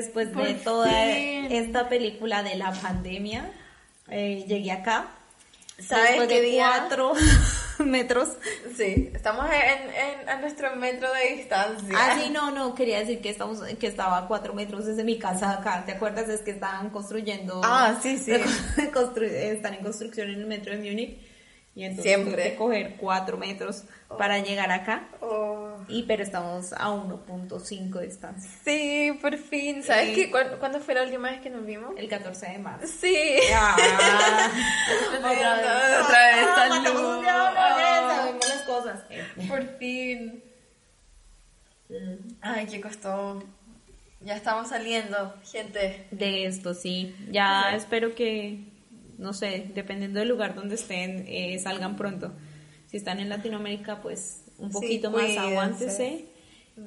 [0.00, 3.50] después de toda esta película de la pandemia.
[4.08, 5.08] Eh, llegué acá.
[5.78, 6.70] ¿Sabes después qué de día?
[6.78, 7.12] cuatro
[7.80, 8.28] metros.
[8.76, 11.88] Sí, estamos en, en- a nuestro metro de distancia.
[11.94, 15.18] Ah, sí, no, no, quería decir que estamos, que estaba a cuatro metros desde mi
[15.18, 15.82] casa acá.
[15.84, 16.28] ¿Te acuerdas?
[16.30, 17.60] Es que estaban construyendo.
[17.62, 18.32] Ah, sí, sí.
[18.94, 21.18] constru- están en construcción en el metro de Múnich.
[21.76, 22.32] Y entonces Siempre.
[22.32, 23.84] tuve que coger cuatro metros
[24.18, 25.08] para llegar acá.
[25.20, 25.76] Oh.
[25.88, 28.50] Y pero estamos a 1.5 de distancia.
[28.64, 29.82] Sí, por fin.
[29.82, 30.14] ¿Sabes Sí.
[30.14, 30.30] qué?
[30.30, 31.92] ¿Cuándo, cuándo fue la última vez que nos vimos?
[31.98, 32.86] El 14 de marzo.
[32.86, 33.14] Sí.
[33.54, 33.76] Ah,
[35.18, 35.38] Otra vez.
[36.02, 37.24] Otra vez, Ah, salud.
[37.24, 39.00] sabemos las cosas.
[39.46, 40.42] Por fin.
[42.40, 43.42] Ay, qué costó.
[44.20, 46.06] Ya estamos saliendo, gente.
[46.10, 47.14] De esto, sí.
[47.30, 48.64] Ya espero que,
[49.18, 52.32] no sé, dependiendo del lugar donde estén, eh, salgan pronto.
[52.86, 56.26] Si están en Latinoamérica, pues un Sí, poquito más aguántese.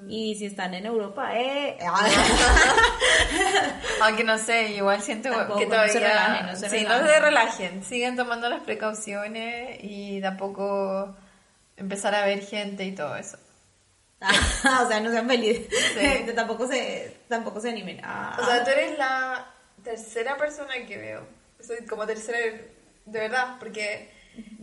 [0.07, 1.75] Y si están en Europa, eh.
[4.01, 5.93] Aunque no sé, igual siento Tampoco, que no todavía...
[5.93, 7.01] se relajen, no se sí, relajen.
[7.01, 7.83] no se relajen.
[7.83, 11.17] Sigan tomando las precauciones y de a poco
[11.75, 13.39] empezar a ver gente y todo eso.
[14.21, 15.67] o sea, no sean felices.
[15.97, 16.31] Sí.
[16.35, 17.99] tampoco se, tampoco se animen.
[18.03, 18.37] Ah.
[18.39, 19.51] O sea, tú eres la
[19.83, 21.38] tercera persona que veo.
[21.61, 22.37] Soy como tercera,
[23.05, 24.09] de verdad, porque...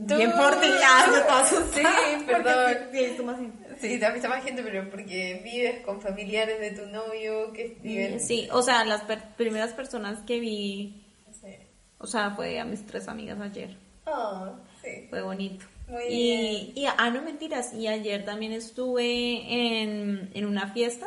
[0.09, 2.75] tú- Bien por ti, yo asustada, Sí, perdón.
[2.93, 3.53] sí, tú más bien.
[3.81, 7.77] Sí, te has visto más gente, pero porque vives con familiares de tu novio que
[7.83, 8.19] viven...
[8.21, 11.03] Sí, o sea, las per- primeras personas que vi,
[11.33, 11.55] Sí.
[11.99, 13.77] o sea, fue a mis tres amigas ayer.
[14.07, 14.53] Oh,
[14.83, 15.07] sí.
[15.11, 15.67] Fue bonito.
[15.89, 21.07] Muy y, y, ah, no mentiras, y ayer también estuve en, en una fiesta,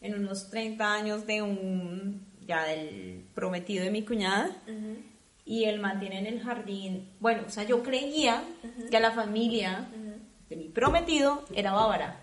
[0.00, 4.50] en unos 30 años de un, ya del prometido de mi cuñada,
[5.44, 8.42] y él mantiene en el jardín, bueno, o sea, yo creía
[8.90, 9.86] que la familia
[10.48, 12.20] de mi prometido era bávara.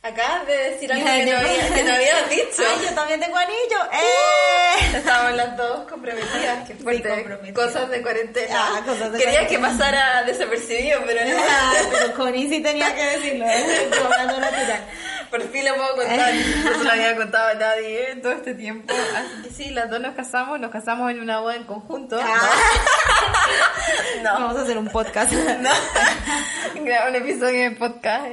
[0.00, 1.98] Acabas de decir algo que no, había, que no
[2.30, 2.62] dicho.
[2.62, 3.78] ¡Ay, yo también tengo anillo!
[3.92, 4.96] ¡Eh!
[4.96, 7.52] Estábamos las dos comprometidas, qué fuerte.
[7.52, 8.76] Cosas de cuarentena.
[8.76, 11.36] Ah, cosas de Quería que pasara desapercibido, pero no.
[11.48, 13.90] Ah, pero Connie sí tenía que decirlo, ¿eh?
[13.90, 14.08] yo.
[15.30, 16.32] Por fin lo puedo contar.
[16.64, 18.92] No se lo había contado a nadie en todo este tiempo.
[19.16, 20.58] Así que sí, las dos nos casamos.
[20.60, 22.18] Nos casamos en una boda en conjunto.
[24.22, 24.32] No.
[24.34, 25.32] Vamos a hacer un podcast.
[25.60, 25.70] No.
[26.84, 28.26] Grabar un episodio de podcast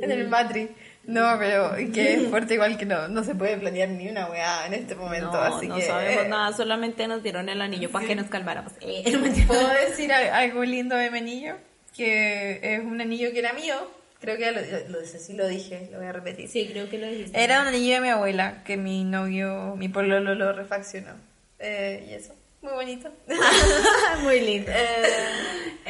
[0.00, 0.68] en, el Matri.
[1.04, 4.66] No, pero que es fuerte igual que no, no se puede planear ni una weá
[4.66, 5.82] en este momento, No, así no que...
[5.86, 8.72] sabemos nada, solamente nos dieron el anillo para que nos calmáramos.
[8.82, 9.46] Eh, no.
[9.46, 11.56] ¿Puedo decir al- algo lindo de mi anillo?
[11.96, 13.74] Que es un anillo que era mío.
[14.20, 16.48] Creo que ya lo, lo, sé, sí lo dije, lo voy a repetir.
[16.48, 17.40] Sí, creo que lo dijiste.
[17.40, 21.12] Era un anillo de mi abuela que mi novio, mi pololo lo refaccionó.
[21.60, 23.08] Eh, y eso, muy bonito.
[24.22, 24.70] Muy lindo.
[24.72, 25.02] Eh,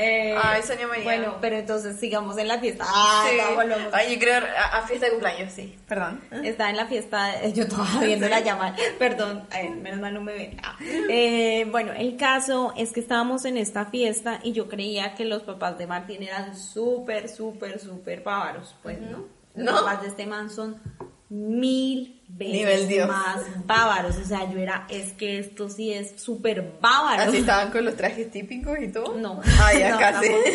[0.01, 1.03] Eh, Ay, Sonia María.
[1.03, 2.85] Bueno, pero entonces sigamos en la fiesta.
[2.87, 3.37] Ah, sí.
[3.37, 3.89] no, volvamos.
[3.93, 5.77] Ay, yo creo a, a fiesta de cumpleaños, sí.
[5.89, 6.21] Perdón.
[6.45, 10.21] Está en la fiesta, eh, yo estaba viendo la llamada, perdón, eh, menos mal no
[10.21, 10.57] me ven.
[10.63, 10.77] Ah.
[11.09, 15.43] Eh, bueno, el caso es que estábamos en esta fiesta y yo creía que los
[15.43, 18.77] papás de Martín eran súper, súper, súper bávaros.
[18.85, 19.25] Pues no,
[19.57, 19.73] los No.
[19.81, 20.81] papás de este man son
[21.29, 23.09] mil Nivel Dios.
[23.09, 24.17] más bávaros.
[24.17, 27.23] O sea, yo era, es que esto sí es súper bávaro.
[27.23, 29.15] Así estaban con los trajes típicos y todo.
[29.17, 29.41] No.
[29.61, 30.27] Ah, ya No, casi.
[30.29, 30.51] tampoco.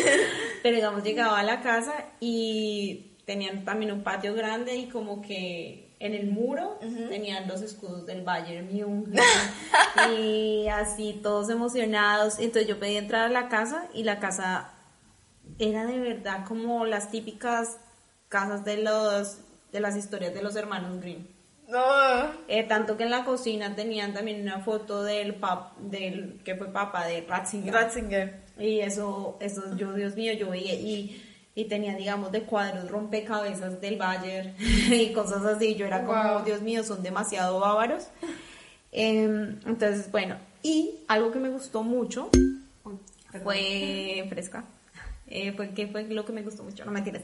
[0.62, 5.94] Pero digamos, llegaba a la casa y tenían también un patio grande y como que
[6.00, 6.78] en el muro
[7.08, 9.18] tenían los escudos del Bayern Múnich
[10.18, 12.38] y así todos emocionados.
[12.38, 14.70] Entonces yo pedí entrar a la casa y la casa
[15.58, 17.78] era de verdad como las típicas
[18.28, 19.38] casas de los
[19.72, 21.26] de las historias de los hermanos Grimm.
[21.68, 21.80] No.
[22.48, 26.68] Eh, tanto que en la cocina tenían también una foto del pap, del que fue
[26.72, 27.72] papá de Ratzinger.
[27.72, 28.44] Ratzinger.
[28.58, 31.22] Y eso, eso yo, Dios mío, yo veía y,
[31.54, 35.74] y tenía, digamos, de cuadros rompecabezas del Bayer y cosas así.
[35.74, 36.44] Yo era como, Wow.
[36.44, 38.08] Dios mío, son demasiado bávaros.
[38.92, 42.30] Em, entonces, bueno, y algo que me gustó mucho
[43.42, 44.64] fue fresca.
[45.26, 47.22] Eh, fue que fue lo que me gustó mucho, no mentiras.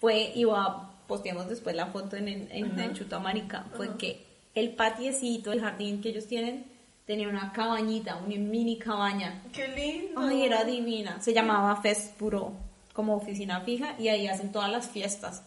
[0.00, 4.24] Fue, iba, posteamos después la foto en, en, en Chutamarica, fue que
[4.54, 6.64] el patiecito, el jardín que ellos tienen,
[7.06, 10.20] tenía una cabañita, una mini cabaña Qué lindo.
[10.20, 11.20] Ay, era divina.
[11.20, 12.52] Se llamaba Fest Bureau,
[12.92, 15.42] como oficina fija, y ahí hacen todas las fiestas.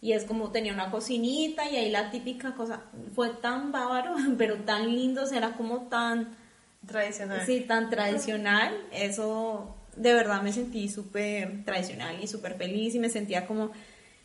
[0.00, 2.82] Y es como tenía una cocinita y ahí la típica cosa.
[3.14, 6.36] Fue tan bávaro, pero tan lindo, o sea, era como tan,
[6.86, 7.44] Tradicional.
[7.44, 8.74] sí, tan tradicional.
[8.92, 13.72] Eso, de verdad me sentí súper tradicional y súper feliz y me sentía como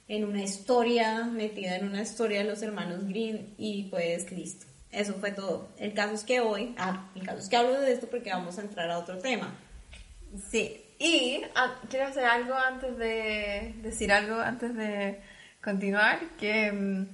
[0.07, 4.65] en una historia, metida en una historia de los hermanos Green y pues listo.
[4.91, 5.69] Eso fue todo.
[5.77, 8.57] El caso es que hoy, ah, el caso es que hablo de esto porque vamos
[8.57, 9.53] a entrar a otro tema.
[10.49, 10.81] Sí.
[10.99, 15.19] Y ah, quiero hacer algo antes de decir algo antes de
[15.61, 17.05] continuar que mm,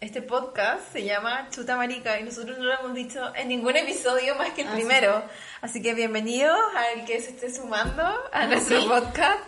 [0.00, 4.36] este podcast se llama Chuta Marica y nosotros no lo hemos dicho en ningún episodio
[4.36, 5.24] más que el primero.
[5.60, 9.40] Así que bienvenidos al que se esté sumando a nuestro podcast.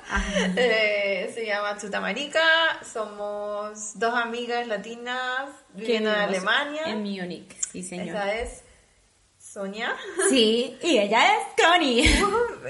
[0.57, 2.43] Eh, se llama Chuta Marica.
[2.83, 6.83] Somos dos amigas latinas viviendo en Alemania.
[6.87, 8.09] En Múnich, sí, señor.
[8.09, 8.65] Esa es
[9.39, 9.95] Sonia.
[10.29, 12.11] Sí, y ella es Connie.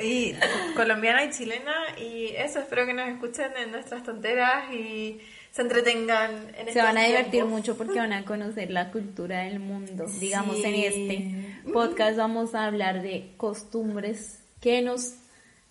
[0.03, 0.35] y
[0.77, 1.75] colombiana y chilena.
[1.99, 5.21] Y eso, espero que nos escuchen en nuestras tonteras y
[5.53, 9.59] se entretengan en Se van a divertir mucho porque van a conocer la cultura del
[9.59, 10.07] mundo.
[10.21, 15.15] Digamos, en este podcast vamos a hablar de costumbres que nos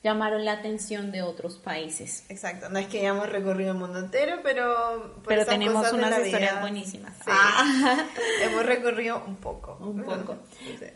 [0.03, 2.25] llamaron la atención de otros países.
[2.29, 5.21] Exacto, no es que hayamos recorrido el mundo entero, pero...
[5.27, 7.15] Pero tenemos unas historias buenísimas.
[7.27, 8.05] Ah.
[8.41, 9.77] Hemos recorrido un poco.
[9.81, 10.37] Un poco.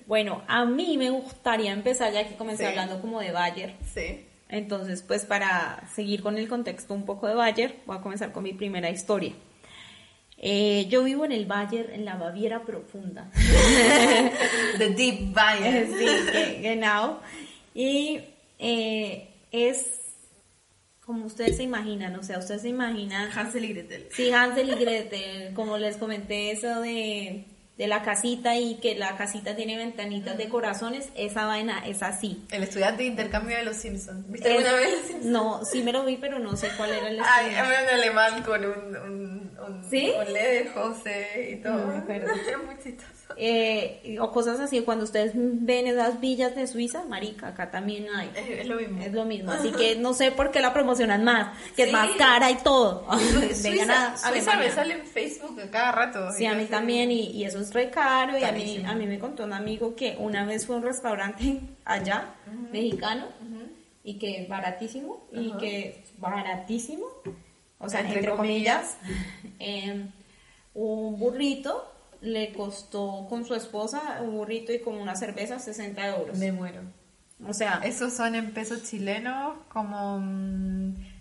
[0.08, 3.76] Bueno, a mí me gustaría empezar, ya que comencé hablando como de Bayer.
[3.94, 4.28] Sí.
[4.54, 8.44] Entonces, pues para seguir con el contexto un poco de Bayer, voy a comenzar con
[8.44, 9.34] mi primera historia.
[10.38, 13.32] Eh, yo vivo en el Bayer, en la Baviera profunda.
[14.78, 15.88] The Deep Bayer.
[15.98, 17.20] Sí, genau.
[17.74, 18.20] Y
[18.60, 20.02] eh, es
[21.04, 23.32] como ustedes se imaginan, o sea, ustedes se imaginan...
[23.36, 24.08] Hansel y Gretel.
[24.12, 27.44] Sí, Hansel y Gretel, como les comenté eso de
[27.84, 32.46] de la casita y que la casita tiene ventanitas de corazones, esa vaina es así.
[32.50, 34.26] El estudiante de intercambio de los Simpsons.
[34.32, 35.26] ¿Viste alguna vez los Simpsons?
[35.26, 37.60] No, sí me lo vi, pero no sé cuál era el estudiante.
[37.60, 40.14] Ay, en alemán con un, un, un, ¿Sí?
[40.18, 41.74] un de José y todo.
[41.74, 42.28] No me acuerdo.
[42.66, 43.13] muy chistoso.
[43.36, 48.30] Eh, o cosas así, cuando ustedes ven esas villas de Suiza, marica, acá también hay.
[48.54, 49.02] Es, lo mismo.
[49.02, 52.12] Es lo mismo, así que no sé por qué la promocionan más, que es más
[52.18, 53.08] cara y todo.
[53.64, 56.32] Vengan a, a mí me sale en Facebook cada rato.
[56.34, 59.08] Sí, a mí también, y, y, eso es re caro, y a mí, a mí
[59.08, 62.36] me contó un amigo que una vez fue a un restaurante allá,
[62.72, 63.28] mexicano,
[64.04, 67.06] y que baratísimo, y que baratísimo,
[67.80, 68.98] o sea, entre, comillas,
[69.60, 70.10] em,
[70.74, 71.93] un burrito
[72.24, 76.38] le costó con su esposa un burrito y con una cerveza 60 euros.
[76.38, 76.82] Me muero.
[77.46, 77.82] O sea...
[77.84, 80.24] Esos son en pesos chilenos como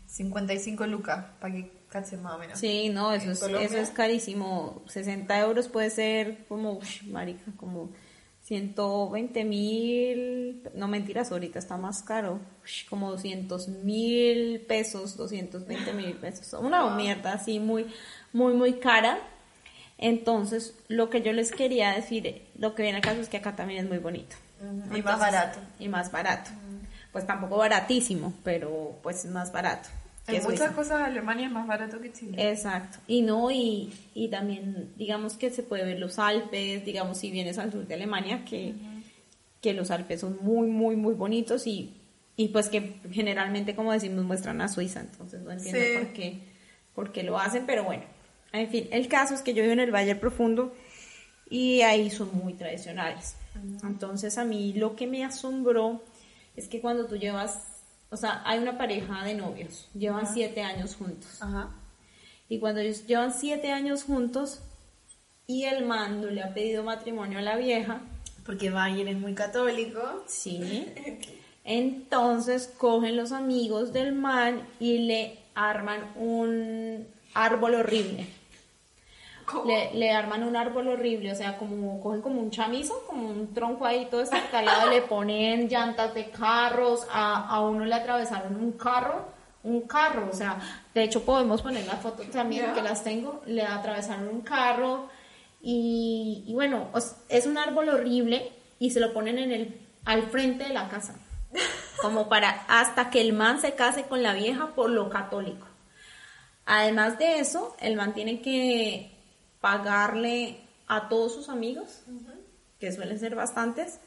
[0.06, 2.58] 55 mm, lucas, para que cachen más o menos.
[2.58, 4.82] Sí, no, eso es, eso es carísimo.
[4.86, 6.78] 60 euros puede ser como,
[7.10, 7.90] marica, como
[8.42, 12.38] 120 mil, no mentiras, ahorita está más caro,
[12.88, 16.52] como 200 mil pesos, 220 mil pesos.
[16.60, 17.86] Una mierda así muy,
[18.32, 19.18] muy, muy cara
[20.02, 23.54] entonces, lo que yo les quería decir, lo que viene al caso es que acá
[23.54, 24.34] también es muy bonito.
[24.92, 25.60] y más barato.
[25.78, 26.50] Y más barato.
[27.12, 29.88] Pues tampoco baratísimo, pero pues es más barato.
[30.26, 32.50] En muchas cosas Alemania es más barato que Chile.
[32.50, 32.98] Exacto.
[33.06, 37.58] Y no, y, y también, digamos que se puede ver los Alpes, digamos, si vienes
[37.58, 38.74] al sur de Alemania, que,
[39.60, 41.94] que los Alpes son muy, muy, muy bonitos y,
[42.34, 44.98] y pues que generalmente, como decimos, muestran a Suiza.
[44.98, 46.40] Entonces no entiendo por, qué,
[46.92, 48.02] por qué lo hacen, pero bueno
[48.52, 50.74] en fin, el caso es que yo vivo en el Valle Profundo
[51.48, 53.36] y ahí son muy tradicionales.
[53.82, 56.02] Entonces a mí lo que me asombró
[56.56, 60.96] es que cuando tú llevas, o sea, hay una pareja de novios, llevan siete años
[60.96, 61.40] juntos.
[62.48, 64.60] Y cuando ellos llevan siete años juntos
[65.46, 68.00] y el mando le ha pedido matrimonio a la vieja.
[68.44, 70.24] Porque Bayer es muy católico.
[70.26, 70.86] Sí.
[71.64, 78.26] Entonces cogen los amigos del man y le arman un árbol horrible
[79.66, 83.52] le, le, arman un árbol horrible, o sea, como cogen como un chamizo, como un
[83.54, 88.72] tronco ahí todo escalado, le ponen llantas de carros, a, a uno le atravesaron un
[88.72, 89.26] carro,
[89.64, 90.58] un carro, o sea,
[90.94, 95.08] de hecho podemos poner las fotos también que las tengo, le atravesaron un carro
[95.60, 96.88] y, y bueno,
[97.28, 101.14] es un árbol horrible y se lo ponen en el, al frente de la casa,
[102.02, 105.66] como para hasta que el man se case con la vieja por lo católico.
[106.66, 109.11] Además de eso, el man tiene que
[109.62, 112.02] pagarle a todos sus amigos,
[112.78, 114.00] que suelen ser bastantes,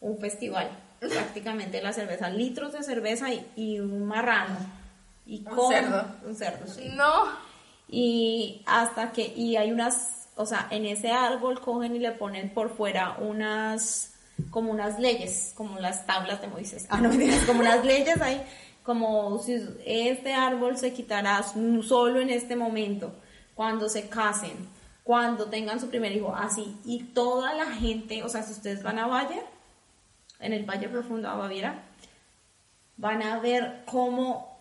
[0.00, 0.68] un festival.
[1.00, 4.56] Prácticamente la cerveza, litros de cerveza y, un marrano.
[5.26, 6.06] Y un cerdo.
[6.26, 6.90] Un cerdo, sí.
[6.94, 7.26] No.
[7.86, 12.48] Y hasta que, y hay unas, o sea, en ese árbol cogen y le ponen
[12.50, 14.14] por fuera unas,
[14.50, 16.86] como unas leyes, como las tablas de Moisés.
[16.88, 17.10] Ah, no,
[17.46, 18.42] como unas leyes ahí,
[18.82, 23.14] como si este árbol se quitará solo en este momento,
[23.54, 24.73] cuando se casen
[25.04, 26.76] cuando tengan su primer hijo, así.
[26.84, 29.42] Y toda la gente, o sea, si ustedes van a Valle,
[30.40, 31.84] en el Valle Profundo a Baviera,
[32.96, 34.54] van a ver cómo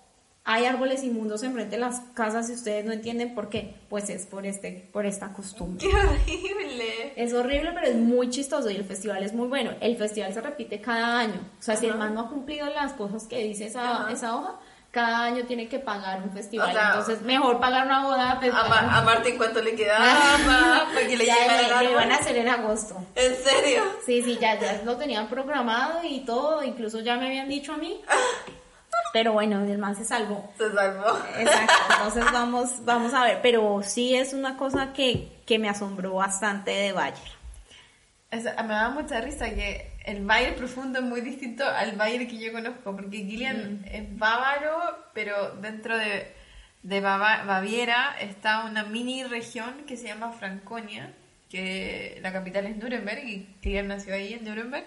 [0.46, 3.76] hay árboles inmundos enfrente de las casas y ustedes no entienden por qué.
[3.90, 5.88] Pues es por, este, por esta costumbre.
[5.88, 7.14] ¡Qué horrible!
[7.16, 9.72] Es horrible, pero es muy chistoso y el festival es muy bueno.
[9.80, 11.40] El festival se repite cada año.
[11.58, 14.60] O sea, si el man no ha cumplido las cosas que dice esa, esa hoja,
[14.94, 16.70] cada año tiene que pagar un festival.
[16.70, 18.38] Entonces, mejor pagar una boda.
[18.40, 20.06] Pues, a, Martín, ¿cuánto le quedaba?
[20.94, 21.36] para que le ya
[21.82, 23.04] le, le, van a hacer en agosto.
[23.16, 23.82] ¿En serio?
[24.06, 26.62] Sí, sí, ya, ya lo tenían programado y todo.
[26.62, 28.02] Incluso ya me habían dicho a mí.
[29.14, 30.54] Pero bueno, el man se salvó.
[30.60, 31.18] Se salvó.
[31.40, 31.74] Exacto.
[31.90, 33.40] Entonces vamos, vamos a ver.
[33.42, 37.32] Pero sí es una cosa que, que me asombró bastante de Bayer.
[38.32, 42.52] me da mucha risa que el Bayer profundo es muy distinto al Bayer que yo
[42.52, 43.86] conozco, porque Gillian mm.
[43.86, 44.78] es bávaro,
[45.14, 46.34] pero dentro de,
[46.84, 51.14] de Baviera está una mini región que se llama Franconia,
[51.50, 54.86] que la capital es Nuremberg, y Gillian nació ahí en Nuremberg.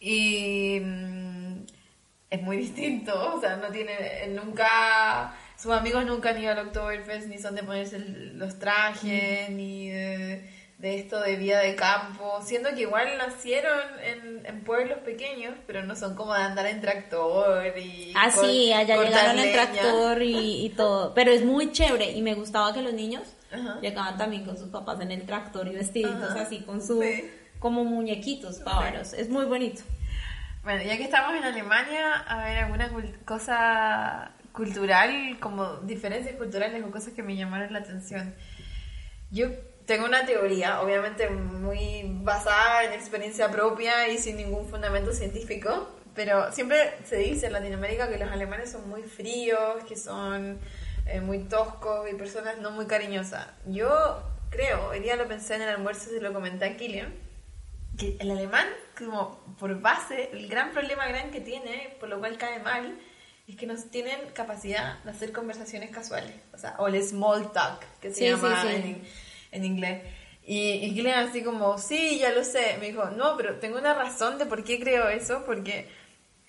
[0.00, 1.64] Y mm,
[2.30, 7.28] es muy distinto, o sea, no tiene, nunca, sus amigos nunca han ido al Oktoberfest,
[7.28, 9.56] ni son de ponerse los trajes, mm.
[9.56, 10.50] ni de
[10.82, 15.84] de esto de vida de campo, siendo que igual nacieron en, en, pueblos pequeños, pero
[15.84, 18.12] no son como de andar en tractor y...
[18.16, 22.34] Ah, sí, allá llegaron en tractor y, y, todo, pero es muy chévere y me
[22.34, 23.22] gustaba que los niños
[23.80, 27.00] llegaban también con sus papás en el tractor y vestiditos así con su...
[27.60, 29.82] como muñequitos bávaros, es muy bonito.
[30.64, 32.90] Bueno, ya que estamos en Alemania, a ver, alguna
[33.24, 38.34] cosa cultural, como diferencias culturales o cosas que me llamaron la atención.
[39.30, 39.46] Yo
[39.92, 46.50] tengo una teoría, obviamente muy basada en experiencia propia y sin ningún fundamento científico, pero
[46.50, 50.58] siempre se dice en Latinoamérica que los alemanes son muy fríos, que son
[51.04, 53.48] eh, muy toscos y personas no muy cariñosas.
[53.66, 57.12] Yo creo, hoy día lo pensé en el almuerzo, se lo comenté a Kilian,
[57.98, 62.38] que el alemán, como por base, el gran problema gran que tiene, por lo cual
[62.38, 62.98] cae mal,
[63.46, 67.84] es que no tienen capacidad de hacer conversaciones casuales, o sea, o el small talk,
[68.00, 69.02] que se llama en
[69.52, 70.02] en inglés.
[70.44, 72.76] Y, y Glenn así como, sí, ya lo sé.
[72.80, 75.88] Me dijo, no, pero tengo una razón de por qué creo eso, porque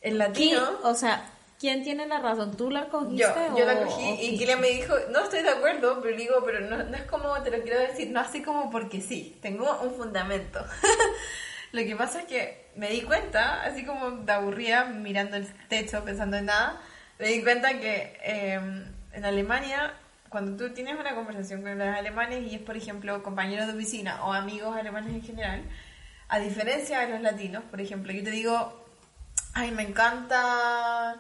[0.02, 0.80] el latino...
[0.84, 2.58] O sea, ¿quién tiene la razón?
[2.58, 3.22] ¿Tú la cogiste?
[3.22, 6.62] Yo, yo la cogí y Glenn me dijo, no estoy de acuerdo, pero digo, pero
[6.62, 9.94] no, no es como te lo quiero decir, no así como porque sí, tengo un
[9.94, 10.60] fundamento.
[11.72, 16.04] lo que pasa es que me di cuenta, así como de aburrida mirando el techo
[16.04, 16.82] pensando en nada,
[17.20, 18.60] me di cuenta que eh,
[19.14, 19.94] en Alemania
[20.34, 24.26] cuando tú tienes una conversación con los alemanes y es, por ejemplo, compañeros de oficina
[24.26, 25.62] o amigos alemanes en general,
[26.28, 28.84] a diferencia de los latinos, por ejemplo, yo te digo,
[29.54, 31.18] ay, me encanta,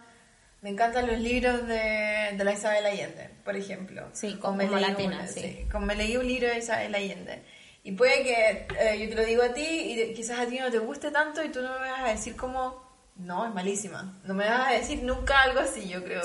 [0.62, 4.10] me encantan los libros de, de la Isabel Allende, por ejemplo.
[4.14, 5.68] Sí, como, me latina, sí.
[5.72, 7.44] Como me leí un libro de Isabel Allende.
[7.84, 10.72] Y puede que eh, yo te lo digo a ti y quizás a ti no
[10.72, 12.83] te guste tanto y tú no me vas a decir como
[13.16, 14.14] no, es malísima.
[14.24, 16.22] No me vas a decir nunca algo así, yo creo.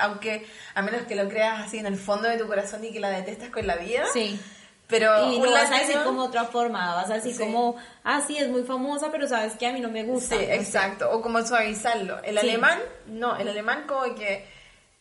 [0.00, 3.00] aunque, a menos que lo creas así en el fondo de tu corazón y que
[3.00, 4.04] la detestas con la vida.
[4.12, 4.40] Sí.
[4.86, 8.36] Pero y no vas a decir como otra forma, vas a decir como, ah, sí,
[8.36, 10.36] es muy famosa, pero sabes que a mí no me gusta.
[10.36, 11.10] Sí, exacto.
[11.12, 12.20] O como suavizarlo.
[12.24, 14.48] El alemán, no, el alemán como que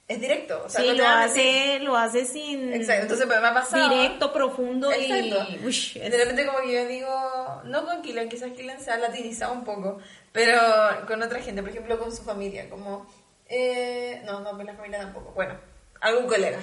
[0.10, 0.64] es directo.
[0.66, 2.74] O sea, sí, lo, hace, lo hace sin...
[2.74, 3.90] Exacto, entonces me ha pasado...
[3.90, 5.46] Directo, profundo Exacto.
[5.52, 6.00] y...
[6.00, 9.64] De repente como que yo digo, no con Killian, quizás Killian se ha latinizado un
[9.64, 10.00] poco,
[10.32, 10.60] pero
[11.08, 13.08] con otra gente, por ejemplo con su familia, como...
[13.48, 15.54] Eh, no, no, con la familia tampoco, bueno,
[16.02, 16.60] algún colega.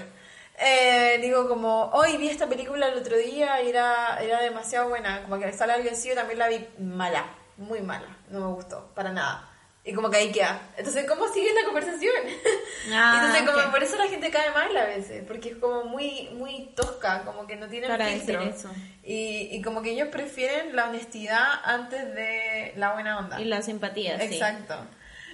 [0.59, 5.23] Eh, digo como, hoy vi esta película el otro día y era, era demasiado buena,
[5.23, 7.27] como que sale alguien así, yo también la vi mala,
[7.59, 9.53] muy mala, no me gustó, para nada.
[9.87, 10.61] Y como que ahí queda.
[10.77, 12.13] Entonces, ¿cómo sigue la conversación?
[12.93, 16.29] Ah, Entonces, como por eso la gente cae mal a veces, porque es como muy
[16.35, 18.43] muy tosca, como que no tiene filtro.
[18.43, 18.71] Eso.
[19.03, 23.41] Y, y como que ellos prefieren la honestidad antes de la buena onda.
[23.41, 24.77] Y la simpatía, Exacto.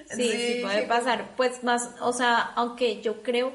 [0.08, 1.36] Sí, sí, puede pasar.
[1.36, 3.52] Pues más, o sea, aunque yo creo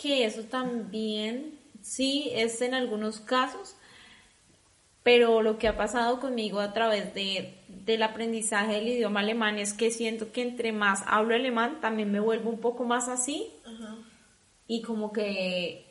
[0.00, 3.76] que eso también sí es en algunos casos,
[5.02, 9.72] pero lo que ha pasado conmigo a través de, del aprendizaje del idioma alemán es
[9.72, 13.50] que siento que entre más hablo alemán también me vuelvo un poco más así
[14.66, 15.86] y como que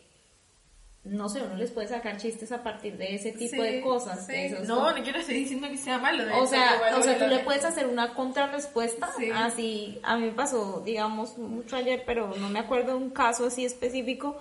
[1.03, 4.27] no sé, uno les puede sacar chistes a partir de ese tipo de cosas.
[4.67, 6.23] no, no, yo no estoy diciendo que sea malo.
[6.37, 9.09] o sea, o sea tú le puedes hacer una contrarrespuesta.
[9.35, 13.47] Así, a mí me pasó, digamos, mucho ayer, pero no me acuerdo de un caso
[13.47, 14.37] así específico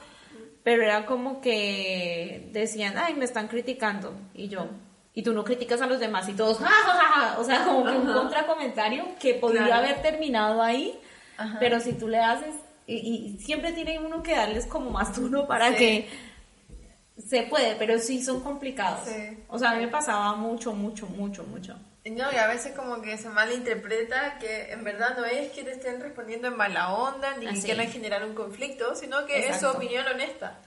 [0.69, 4.69] pero era como que decían, ay, me están criticando, y yo,
[5.15, 6.59] y tú no criticas a los demás, y todos,
[7.39, 10.99] o sea, como que un contracomentario que podría haber terminado ahí,
[11.59, 12.55] pero si tú le haces,
[12.87, 16.09] y, siempre tiene uno que darles como más duro para que
[17.19, 19.09] se puede, pero sí son complicados.
[19.49, 21.77] O sea, a mí me pasaba mucho, mucho, mucho, mucho.
[22.05, 25.73] No, y a veces como que se malinterpreta que en verdad no es que te
[25.73, 29.69] estén respondiendo en mala onda, ni que quieran generar un conflicto, sino que es su
[29.69, 30.59] opinión honesta.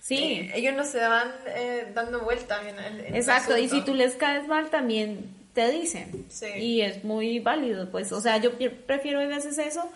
[0.00, 0.16] Sí.
[0.16, 4.46] Eh, ellos no se van eh, dando vueltas en, Exacto, y si tú les caes
[4.48, 6.26] mal también te dicen.
[6.28, 6.46] Sí.
[6.58, 8.52] Y es muy válido, pues, o sea, yo
[8.86, 9.90] prefiero a veces eso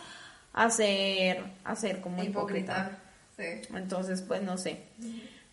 [0.53, 2.99] hacer, hacer como hipócrita.
[3.37, 3.45] Sí.
[3.75, 4.81] Entonces, pues no sé.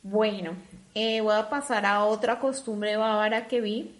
[0.03, 0.56] Bueno,
[0.96, 3.96] eh, voy a pasar a otra costumbre bávara que vi.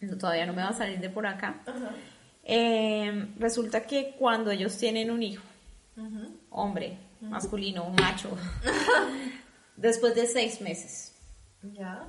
[0.00, 1.60] No, todavía no me va a salir de por acá.
[2.44, 5.44] Eh, resulta que cuando ellos tienen un hijo,
[6.50, 8.36] hombre, masculino, macho,
[9.76, 11.12] después de seis meses.
[11.72, 12.04] Ya.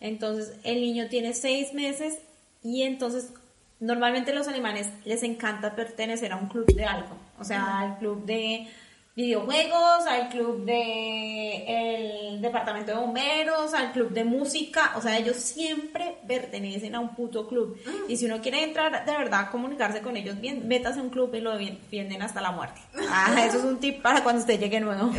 [0.00, 2.18] Entonces, el niño tiene seis meses
[2.62, 3.32] y entonces
[3.80, 8.24] normalmente los alemanes les encanta pertenecer a un club de algo, o sea, al club
[8.24, 8.68] de
[9.16, 15.36] videojuegos, al club de el departamento de bomberos, al club de música, o sea, ellos
[15.36, 17.80] siempre pertenecen a un puto club.
[18.08, 21.08] Y si uno quiere entrar de verdad a comunicarse con ellos bien, métase a un
[21.08, 22.80] club y lo defienden hasta la muerte.
[23.08, 25.10] Ah, eso es un tip para cuando usted llegue nuevo.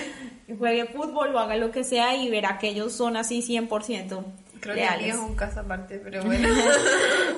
[0.58, 4.24] Juegue fútbol o haga lo que sea y verá que ellos son así 100%.
[4.60, 6.48] Creo que es un caso aparte, pero bueno.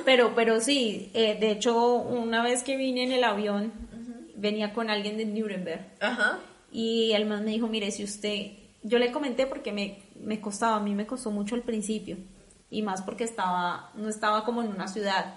[0.04, 3.72] pero, pero sí, eh, de hecho, una vez que vine en el avión,
[4.42, 5.86] venía con alguien de Nuremberg.
[6.00, 6.40] Ajá.
[6.70, 10.76] Y el man me dijo, mire, si usted, yo le comenté porque me, me costaba,
[10.76, 12.16] a mí me costó mucho al principio,
[12.68, 15.36] y más porque estaba, no estaba como en una ciudad.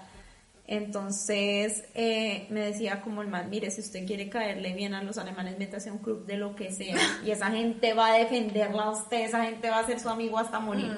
[0.68, 5.20] Entonces eh, me decía como el man, mire, si usted quiere caerle bien a los
[5.20, 6.98] alemanes, métase a un club de lo que sea.
[7.26, 10.40] Y esa gente va a defenderla a usted, esa gente va a ser su amigo
[10.40, 10.98] hasta morir.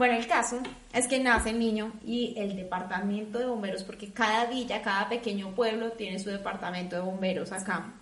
[0.00, 0.62] Bueno, el caso
[0.94, 5.54] es que nace el niño y el departamento de bomberos, porque cada villa, cada pequeño
[5.54, 7.92] pueblo tiene su departamento de bomberos acá.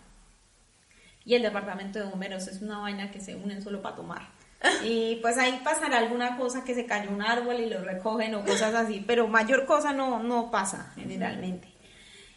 [1.24, 4.28] Y el departamento de bomberos es una vaina que se unen solo para tomar.
[4.84, 8.44] Y pues ahí pasará alguna cosa que se cayó un árbol y lo recogen o
[8.44, 11.66] cosas así, pero mayor cosa no, no pasa generalmente.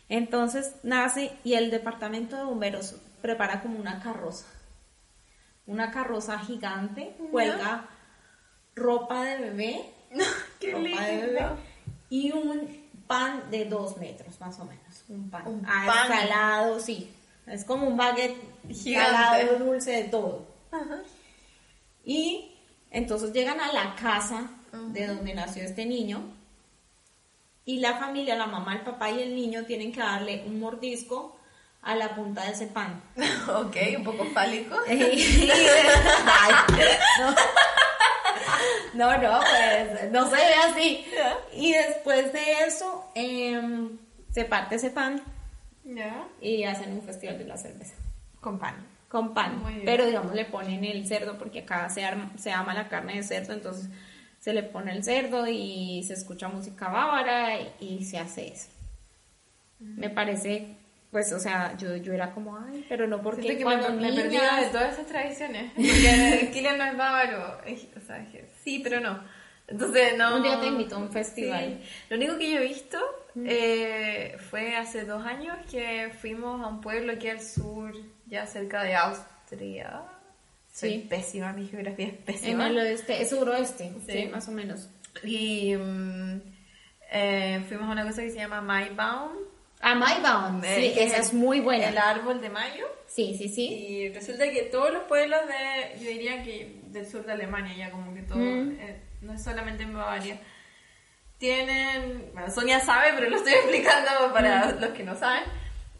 [0.10, 4.48] Entonces nace y el departamento de bomberos prepara como una carroza.
[5.68, 7.88] Una carroza gigante, cuelga
[8.76, 9.86] ropa de bebé,
[10.60, 11.02] Qué ropa lindo.
[11.02, 11.46] de bebé
[12.10, 15.04] y un pan de dos metros más o menos.
[15.10, 15.48] Un pan.
[15.48, 16.08] Un Ah, pan.
[16.08, 17.12] salado, sí.
[17.48, 18.38] Es como un baguette
[18.70, 19.12] Gigante.
[19.12, 20.46] salado, dulce, de todo.
[20.72, 21.00] Ajá.
[22.06, 22.52] Y
[22.92, 26.22] entonces llegan a la casa de donde nació este niño
[27.66, 31.38] y la familia, la mamá, el papá y el niño tienen que darle un mordisco
[31.82, 33.02] a la punta de ese pan.
[33.50, 34.76] ok, un poco fálico.
[37.20, 37.36] No.
[38.94, 41.06] No, no, pues no se ve así.
[41.54, 43.98] Y después de eso em,
[44.32, 45.22] se parte ese pan
[45.84, 46.28] Ya.
[46.42, 47.96] y hacen un festival de la cerveza.
[48.40, 48.76] Con pan.
[49.10, 52.88] con pan, pero digamos le ponen el cerdo porque acá se, arma- se ama la
[52.88, 53.90] carne de cerdo, entonces
[54.40, 58.70] se le pone el cerdo y se escucha música bávara y, y se hace eso.
[59.80, 60.76] Me parece,
[61.12, 64.10] pues, o sea, yo, yo era como, ay, pero no porque Siento que cuando me,
[64.12, 65.72] me perdí niñas- de todas esas tradiciones.
[65.76, 67.60] Porque Kilian no es bávaro.
[67.98, 68.30] O sea, es
[68.64, 69.24] sí, pero no.
[69.68, 70.36] Entonces, no.
[70.38, 71.80] Un día te invito a un festival.
[71.82, 71.90] Sí.
[72.10, 72.98] Lo único que yo he visto
[73.46, 77.94] eh, fue hace dos años que fuimos a un pueblo aquí al sur,
[78.26, 80.02] ya cerca de Austria.
[80.74, 81.06] Soy Sí.
[81.10, 82.68] pésima, mi geografía es en pésima.
[82.68, 84.12] el oeste, es suroeste, Sí.
[84.24, 84.90] sí, más o menos.
[85.24, 86.42] Y mm,
[87.12, 89.34] eh, fuimos a una cosa que se llama Maibaum.
[89.84, 89.94] A
[90.64, 91.90] eh, sí, que esa es muy buena.
[91.90, 92.86] El árbol de mayo.
[93.08, 93.68] Sí, sí, sí.
[93.68, 97.92] Y resulta que todos los pueblos de, yo diría que del sur de Alemania, ya
[97.92, 98.78] como que todo, Mm.
[98.80, 100.38] eh, no es solamente en Bavaria,
[101.38, 105.44] tienen, bueno, Sonia sabe, pero lo estoy explicando para los que no saben,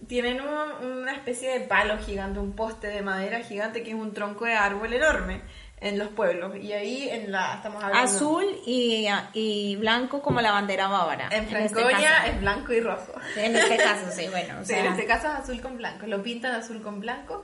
[0.08, 4.14] tienen un- una especie de palo gigante, un poste de madera gigante que es un
[4.14, 5.42] tronco de árbol enorme
[5.82, 6.56] en los pueblos.
[6.56, 8.10] Y ahí en la, estamos hablando...
[8.10, 11.28] Azul y, y blanco como la bandera bávara.
[11.32, 12.32] En este Franconia caso.
[12.32, 13.14] es blanco y rojo.
[13.36, 16.06] En este caso, sí, bueno, o Sí, sea, en este caso es azul con blanco,
[16.08, 17.44] lo pintan azul con blanco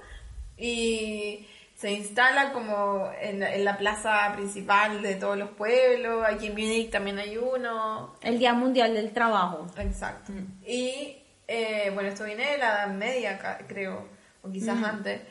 [0.55, 6.53] y se instala como en, en la plaza principal de todos los pueblos, aquí en
[6.53, 9.67] Múnich también hay uno, el Día Mundial del Trabajo.
[9.77, 10.31] exacto.
[10.31, 10.63] Mm.
[10.65, 14.07] Y eh, bueno, esto viene de la Edad Media, creo,
[14.41, 15.21] o quizás antes,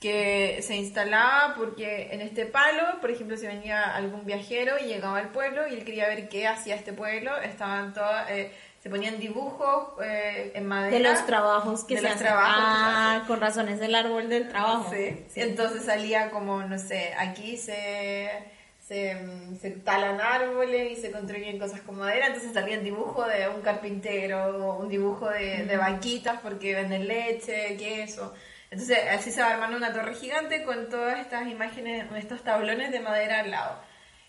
[0.00, 5.18] que se instalaba porque en este palo, por ejemplo, si venía algún viajero y llegaba
[5.18, 8.30] al pueblo y él quería ver qué hacía este pueblo, estaban todas...
[8.30, 10.96] eh, se ponían dibujos eh, en madera.
[10.96, 12.26] De los trabajos que de se los hacen.
[12.28, 14.92] trabajos ah, con razón, es el árbol del trabajo.
[14.92, 15.26] Sí.
[15.34, 18.30] Entonces salía como, no sé, aquí se,
[18.78, 23.24] se, mm, se talan árboles y se construyen cosas con madera, entonces salía el dibujo
[23.26, 28.34] de un carpintero, un dibujo de, de vaquitas porque venden leche, queso.
[28.70, 33.00] Entonces así se va armando una torre gigante con todas estas imágenes, estos tablones de
[33.00, 33.80] madera al lado.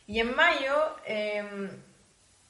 [0.05, 1.69] Y en mayo em,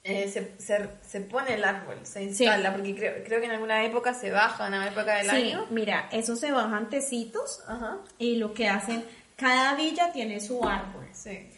[0.03, 3.83] eh, se, se, se pone el árbol, se instala, porque creo, creo que en alguna
[3.83, 5.65] época se baja, en una época del Sí, año.
[5.69, 7.97] mira, eso se bajan tecitos Ajá.
[8.17, 9.03] y lo que hacen,
[9.35, 11.07] cada villa tiene su árbol.
[11.13, 11.49] Sí.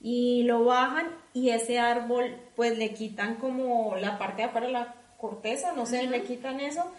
[0.00, 4.94] Y lo bajan y ese árbol, pues le quitan como la parte de afuera, la
[5.18, 6.92] corteza, no sé, le quitan eso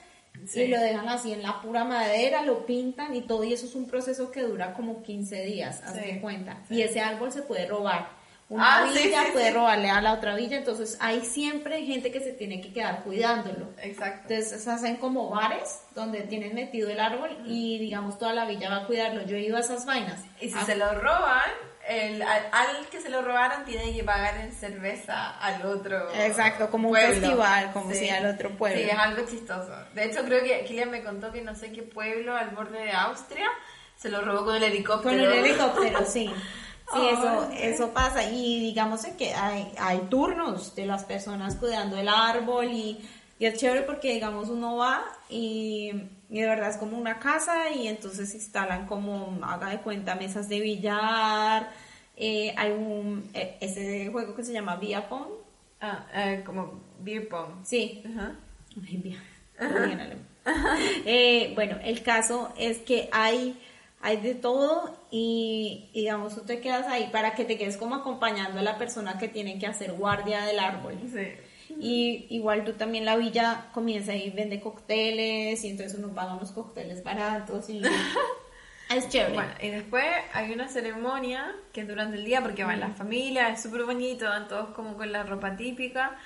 [0.53, 3.75] y lo dejan así en la pura madera, lo pintan y todo, y eso es
[3.75, 6.57] un proceso que dura como 15 días, haz de cuenta.
[6.69, 8.09] Y ese árbol se puede robar.
[8.47, 9.53] Una Ah, villa sí, puede sí.
[9.55, 13.69] robarle a la otra villa, entonces hay siempre gente que se tiene que quedar cuidándolo.
[13.81, 14.31] Exacto.
[14.31, 18.69] Entonces se hacen como bares donde tienen metido el árbol y digamos toda la villa
[18.69, 19.25] va a cuidarlo.
[19.25, 20.21] Yo he ido a esas vainas.
[20.39, 21.49] Y si Ah, se lo roban,
[21.87, 26.69] el, al, al que se lo robaron tiene que pagar en cerveza al otro Exacto,
[26.69, 27.13] como un pueblo.
[27.13, 28.79] festival, como si al otro pueblo.
[28.81, 29.71] Sí, es algo chistoso.
[29.93, 32.91] De hecho, creo que Kilian me contó que no sé qué pueblo al borde de
[32.91, 33.47] Austria
[33.97, 35.15] se lo robó con el helicóptero.
[35.15, 36.29] Con el helicóptero, sí.
[36.93, 37.57] Sí, Ay, eso, sí.
[37.61, 38.29] eso pasa.
[38.29, 43.03] Y digamos que hay, hay turnos de las personas cuidando el árbol y,
[43.39, 45.91] y es chévere porque, digamos, uno va y,
[46.35, 50.49] y de verdad es como una casa y entonces instalan como, haga de cuenta, mesas
[50.49, 51.71] de billar.
[52.17, 55.29] eh, hay un, eh, ese juego que se llama Via Pong.
[55.79, 57.63] Ah, eh, como beer pong.
[57.63, 58.35] Sí, Ajá.
[59.57, 60.27] Ay.
[61.05, 63.57] Eh, bueno, el caso es que hay,
[64.01, 67.95] hay de todo y, y, digamos tú te quedas ahí para que te quedes como
[67.95, 70.99] acompañando a la persona que tiene que hacer guardia del árbol.
[71.09, 71.29] Sí.
[71.79, 76.51] Y igual tú también la villa comienza y vende cócteles y entonces uno paga unos
[76.51, 77.81] cócteles baratos y
[78.95, 79.33] es chévere.
[79.33, 83.57] Bueno, y después hay una ceremonia que es durante el día porque van las familias,
[83.57, 86.17] es súper bonito, van todos como con la ropa típica.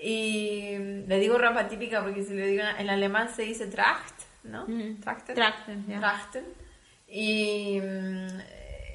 [0.00, 4.64] Y le digo ropa típica porque si lo digo en alemán se dice Tracht, ¿no?
[4.64, 4.96] Ujú.
[5.00, 5.34] Trachten.
[5.34, 5.98] Trachten, ya.
[5.98, 6.44] Trachten.
[7.08, 8.40] Y mm,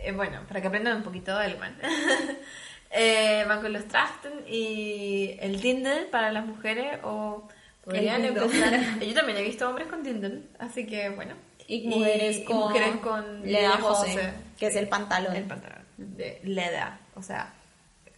[0.03, 1.77] eh, bueno, para que aprendan un poquito de alemán.
[2.91, 7.47] Eh, van con los Trachten y el Dindel para las mujeres o
[7.83, 8.99] podrían empezar.
[9.01, 11.35] Yo también he visto hombres con Dindel, así que bueno.
[11.67, 15.35] y mujeres y con, mujeres con Leda Jose, Jose, que es el pantalón.
[15.35, 17.53] el pantalón de Leda, o sea,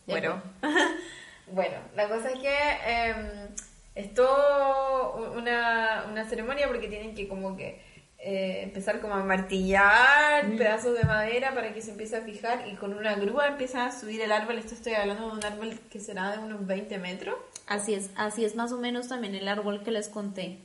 [0.06, 0.42] bueno.
[1.48, 3.50] bueno, la cosa es que eh,
[3.96, 7.82] es todo una, una ceremonia porque tienen que como que
[8.24, 12.76] eh, empezar como a martillar pedazos de madera para que se empiece a fijar y
[12.76, 14.60] con una grúa empiezan a subir el árbol.
[14.60, 17.36] Esto estoy hablando de un árbol que será de unos 20 metros.
[17.66, 20.60] Así es, así es más o menos también el árbol que les conté.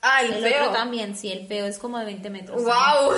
[0.00, 0.62] Ah, el, El feo.
[0.62, 2.64] otro también, sí, el feo es como de 20 metros.
[2.64, 3.12] ¡Wow!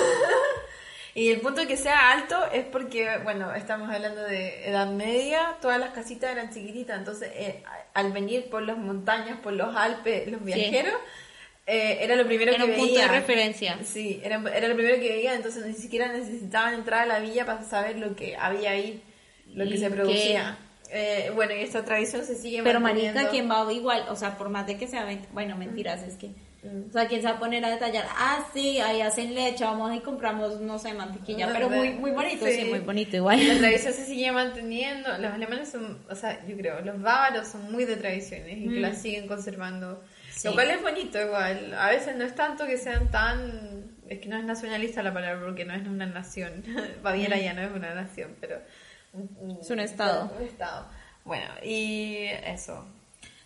[1.15, 5.55] y el punto de que sea alto es porque, bueno, estamos hablando de Edad Media,
[5.61, 10.27] todas las casitas eran chiquititas, entonces eh, al venir por las montañas, por los Alpes,
[10.27, 10.99] los viajeros,
[11.67, 13.79] eh, era lo primero Era que un punto de referencia.
[13.83, 17.45] Sí, era, era lo primero que veían, entonces ni siquiera necesitaban entrar a la villa
[17.45, 19.01] para saber lo que había ahí,
[19.53, 20.57] lo que se producía.
[20.91, 24.05] Eh, bueno, y esta tradición se sigue Pero marica, ¿quién va igual?
[24.09, 26.29] O sea, por más de que sea 20, bueno, mentiras, es que
[26.89, 28.05] o sea, ¿quién se va a poner a detallar?
[28.09, 32.11] Ah, sí, ahí hacen leche, vamos y compramos, no sé, mantequilla, No pero muy muy
[32.11, 32.65] bonito, sí, Sí.
[32.65, 33.57] muy bonito La igual.
[33.59, 35.09] tradición se sigue manteniendo.
[35.19, 38.79] Los alemanes son, o sea, yo creo, los bávaros son muy de tradiciones y que
[38.79, 40.01] las siguen conservando.
[40.35, 40.47] Sí.
[40.47, 41.73] Lo cual es bonito igual.
[41.73, 43.85] A veces no es tanto que sean tan...
[44.09, 46.63] Es que no es nacionalista la palabra porque no es una nación.
[47.01, 48.59] Baviera ya no es una nación, pero...
[49.61, 50.31] Es un estado.
[50.37, 50.85] Un estado.
[51.23, 52.85] Bueno, y eso.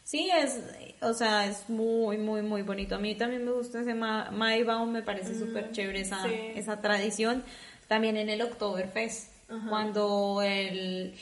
[0.04, 0.60] Sí, es,
[1.02, 2.96] o sea, es muy, muy, muy bonito.
[2.96, 6.34] A mí también me gusta ese Ma- Maibaum, me parece súper chévere esa, sí.
[6.56, 7.44] esa tradición.
[7.88, 9.32] También en el Oktoberfest,
[9.70, 11.14] cuando el,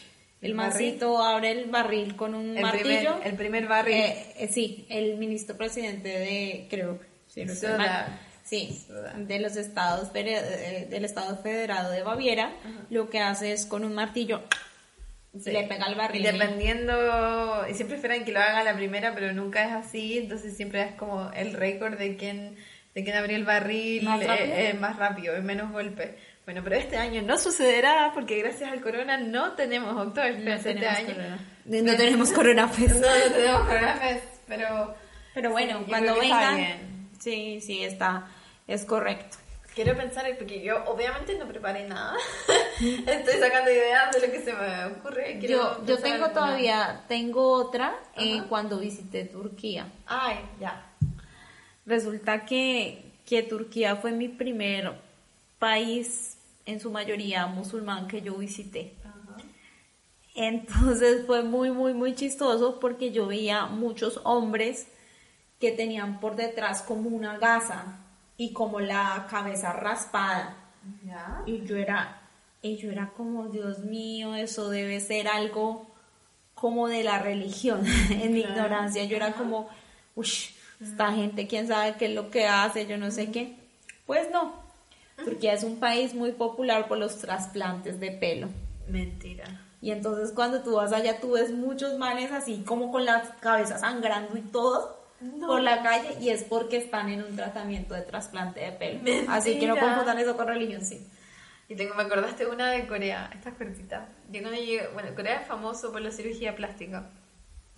[0.41, 2.83] el El mancito abre el barril con un El martillo.
[3.15, 3.95] primer, el primer barril.
[3.95, 6.99] Eh, eh, sí, el ministro presidente de, creo, no
[7.33, 8.19] sí, Suda.
[9.17, 12.53] de los estados, eh, del estado federado de Baviera,
[12.89, 14.41] lo que hace es con un martillo
[15.39, 15.51] Sí.
[15.51, 16.23] le pega al Y barril.
[16.23, 20.81] dependiendo, y siempre esperan que lo haga la primera, pero nunca es así, entonces siempre
[20.81, 22.55] es como el récord de quién,
[22.95, 24.55] de quién abrió el barril ¿Más eh, rápido?
[24.55, 26.11] eh, más rápido, en menos golpes.
[26.47, 30.73] Bueno, pero este año no sucederá porque gracias al corona no tenemos Oktoberfest No este
[30.75, 31.07] tenemos año.
[31.13, 31.39] corona.
[31.65, 32.95] No tenemos Corona Fest.
[32.95, 34.95] No, no tenemos Corona Fest, pero...
[35.33, 38.27] Pero bueno, Sí, cuando vengan, sí, sí, está,
[38.65, 39.35] es correcto.
[39.75, 42.15] Quiero pensar, porque yo obviamente no preparé nada.
[42.79, 45.37] Estoy sacando ideas de lo que se me ocurre.
[45.41, 49.85] Quiero Yo, yo tengo todavía, tengo otra eh, cuando visité Turquía.
[50.05, 50.91] Ay, ya.
[51.85, 54.93] Resulta que, que Turquía fue mi primer
[55.59, 56.36] país,
[56.67, 58.93] en su mayoría musulmán, que yo visité.
[60.35, 64.87] Entonces fue muy, muy, muy chistoso porque yo veía muchos hombres
[65.59, 67.99] que tenían por detrás como una gasa
[68.37, 70.55] y como la cabeza raspada.
[71.03, 71.41] Ya.
[71.47, 72.21] Y yo era,
[72.61, 75.87] y yo era como, Dios mío, eso debe ser algo
[76.53, 78.55] como de la religión, en mi Claro.
[78.55, 79.03] ignorancia.
[79.05, 79.67] Yo era como,
[80.15, 80.29] uy,
[80.79, 83.55] esta gente, quién sabe qué es lo que hace, yo no sé qué.
[84.05, 84.53] Pues no,
[85.23, 88.49] Turquía es un país muy popular por los trasplantes de pelo.
[88.87, 89.45] Mentira.
[89.81, 93.77] Y entonces cuando tú vas allá, tú ves muchos manes así como con la cabeza
[93.77, 94.97] sangrando y todo.
[95.39, 98.99] por la calle y es porque están en un tratamiento de trasplante de pelo.
[99.29, 101.07] Así que no confundan eso con religión, sí.
[101.69, 104.07] Y tengo, me acordaste una de Corea, esta es cortita.
[104.31, 107.09] Yo cuando llegué, bueno, Corea es famoso por la cirugía plástica.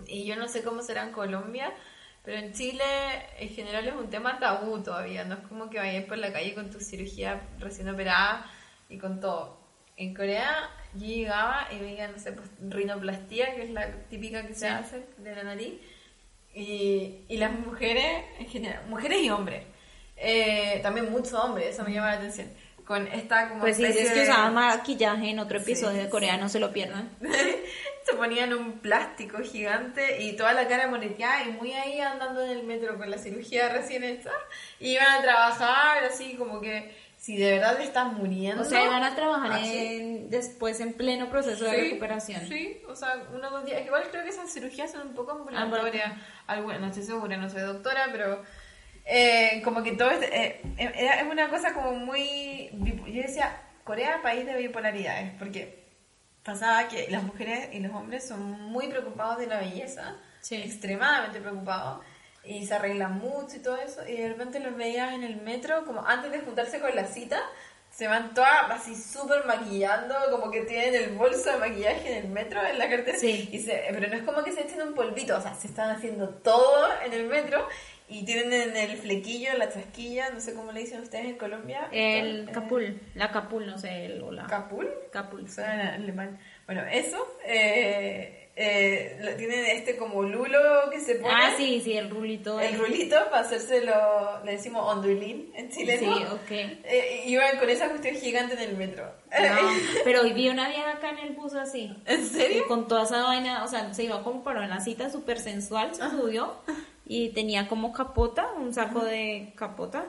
[0.06, 1.74] Y yo no sé cómo será en Colombia,
[2.24, 2.84] pero en Chile
[3.40, 5.24] en general es un tema tabú todavía.
[5.26, 8.46] No es como que vayas por la calle con tu cirugía recién operada
[8.90, 9.60] y con todo.
[9.98, 14.56] En Corea yo llegaba y veía, no sé, pues, rinoplastía, que es la típica que
[14.56, 15.74] se hace de la nariz.
[16.54, 19.64] Y, y las mujeres, en general, mujeres y hombres,
[20.18, 22.48] eh, también muchos hombres, eso me llama la atención
[22.90, 26.50] con esta como Pues si es que usaban maquillaje en otro episodio de Corea, no
[26.50, 27.12] se lo pierdan.
[28.10, 32.52] se ponían un plástico gigante y toda la cara moneteada y muy ahí andando en
[32.52, 34.32] el metro con la cirugía recién hecha.
[34.80, 38.62] Y iban a trabajar así como que si de verdad te estás muriendo.
[38.62, 42.48] O sea, iban a trabajar en, después en pleno proceso de recuperación.
[42.48, 43.86] Sí, o sea, uno dos días.
[43.86, 46.14] Igual creo que esas cirugías son un poco ambulatorias.
[46.48, 48.42] Alguna, no estoy segura, no soy doctora, pero
[49.06, 52.70] eh, como que todo eh, eh, es una cosa como muy...
[53.08, 55.79] Yo decía, Corea, país de bipolaridades, porque
[56.50, 60.16] pasaba que las mujeres y los hombres son muy preocupados de la belleza,
[60.50, 62.04] extremadamente preocupados,
[62.44, 65.86] y se arreglan mucho y todo eso, y de repente los veías en el metro,
[65.86, 67.40] como antes de juntarse con la cita,
[67.92, 72.32] se van todas así súper maquillando, como que tienen el bolso de maquillaje en el
[72.32, 73.18] metro, en la cartera.
[73.18, 73.50] Sí.
[73.52, 76.30] Y pero no es como que se echen un polvito, o sea, se están haciendo
[76.30, 77.68] todo en el metro
[78.10, 81.88] y tienen en el flequillo, la chasquilla, no sé cómo le dicen ustedes en Colombia.
[81.92, 84.48] El capul, la capul, no sé, el hola.
[84.48, 84.90] ¿Capul?
[85.12, 85.48] Capul.
[85.48, 86.40] Suena alemán.
[86.66, 90.60] Bueno, eso, eh, eh, tienen este como lulo
[90.92, 91.34] que se pone.
[91.34, 92.60] Ah, sí, sí, el rulito.
[92.60, 96.18] El rulito para hacérselo, le decimos ondulín en chileno.
[96.18, 96.80] Sí, ok.
[96.92, 99.10] Eh, iban con esa cuestión gigante en el metro.
[100.04, 101.96] pero hoy vi una vieja acá en el bus así.
[102.06, 102.68] ¿En serio?
[102.68, 106.10] con toda esa vaina, o sea, se iba como para una cita súper sensual, se
[106.10, 106.56] subió
[107.12, 110.06] y tenía como capota, un saco de capota.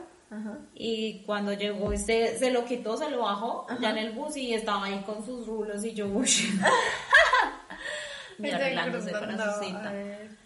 [0.74, 4.52] Y cuando llegó, se, se lo quitó, se lo bajó ya en el bus y
[4.52, 6.06] estaba ahí con sus rulos y yo,
[8.38, 9.94] y arreglándose para su cita.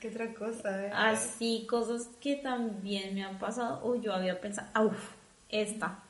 [0.01, 0.91] ¿Qué otra cosa?
[0.95, 3.85] Así, cosas que también me han pasado.
[3.85, 5.11] Uy, yo había pensado, uff,
[5.49, 6.05] esta.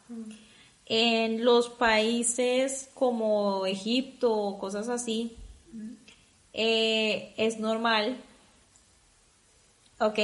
[0.85, 5.39] En los países como Egipto o cosas así,
[6.53, 8.19] eh, es normal
[9.99, 10.19] Ok.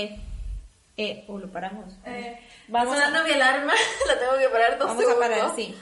[0.97, 1.95] Eh, o lo paramos.
[2.05, 3.73] Eh, Vamos sonando mi alarma,
[4.07, 5.75] la tengo que parar dos Vamos a parar, sí.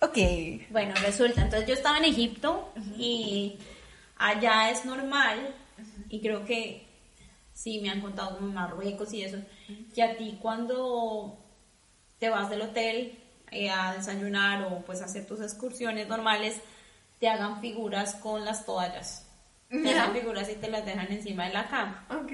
[0.00, 0.70] Ok.
[0.70, 3.58] Bueno, resulta, entonces yo estaba en Egipto y
[4.16, 5.54] allá es normal,
[6.08, 6.86] y creo que
[7.52, 9.38] sí me han contado como Marruecos y eso,
[9.94, 11.38] que a ti cuando
[12.18, 13.18] te vas del hotel
[13.50, 16.56] eh, a desayunar o pues a hacer tus excursiones normales,
[17.20, 19.21] te hagan figuras con las toallas
[19.72, 22.06] te las figuras y te las dejan encima de la cama.
[22.10, 22.32] Ok.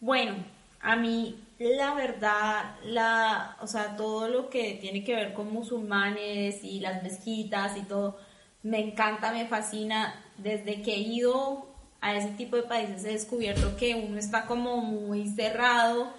[0.00, 0.36] Bueno,
[0.80, 6.64] a mí la verdad, la, o sea, todo lo que tiene que ver con musulmanes
[6.64, 8.18] y las mezquitas y todo,
[8.62, 10.14] me encanta, me fascina.
[10.38, 11.66] Desde que he ido
[12.00, 16.12] a ese tipo de países he descubierto que uno está como muy cerrado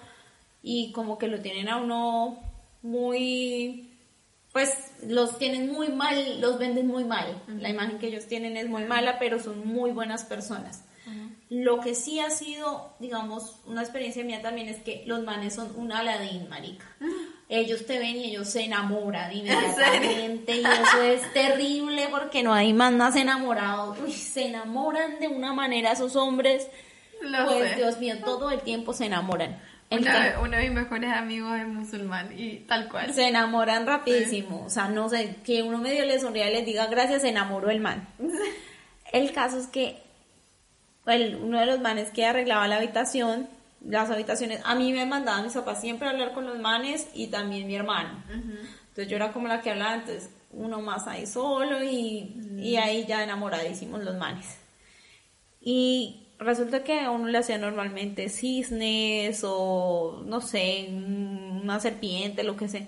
[0.62, 2.38] y como que lo tienen a uno
[2.82, 3.91] muy
[4.52, 4.70] pues
[5.06, 7.42] los tienen muy mal, los venden muy mal.
[7.58, 10.84] La imagen que ellos tienen es muy mala, pero son muy buenas personas.
[11.48, 15.70] Lo que sí ha sido, digamos, una experiencia mía también es que los manes son
[15.76, 16.86] un aladín, marica.
[17.50, 22.72] Ellos te ven y ellos se enamoran inmediatamente y eso es terrible porque no hay
[22.72, 23.98] más más enamorados.
[24.02, 26.66] Uy, se enamoran de una manera esos hombres.
[27.20, 29.60] pues Dios mío, todo el tiempo se enamoran.
[29.98, 33.12] Uno de mis mejores amigos es musulmán y tal cual.
[33.12, 34.64] Se enamoran rapidísimo.
[34.64, 37.70] O sea, no sé, que uno medio le sonría y les diga gracias, se enamoró
[37.70, 38.08] el man.
[39.12, 40.02] el caso es que
[41.06, 43.48] el, uno de los manes que arreglaba la habitación,
[43.84, 47.26] las habitaciones, a mí me mandaban mis papás siempre a hablar con los manes y
[47.26, 48.22] también mi hermano.
[48.30, 53.04] Entonces yo era como la que hablaba, entonces uno más ahí solo y, y ahí
[53.06, 54.58] ya enamoradísimos los manes.
[55.60, 62.56] Y resulta que a uno le hacía normalmente cisnes o no sé, una serpiente, lo
[62.56, 62.86] que sea.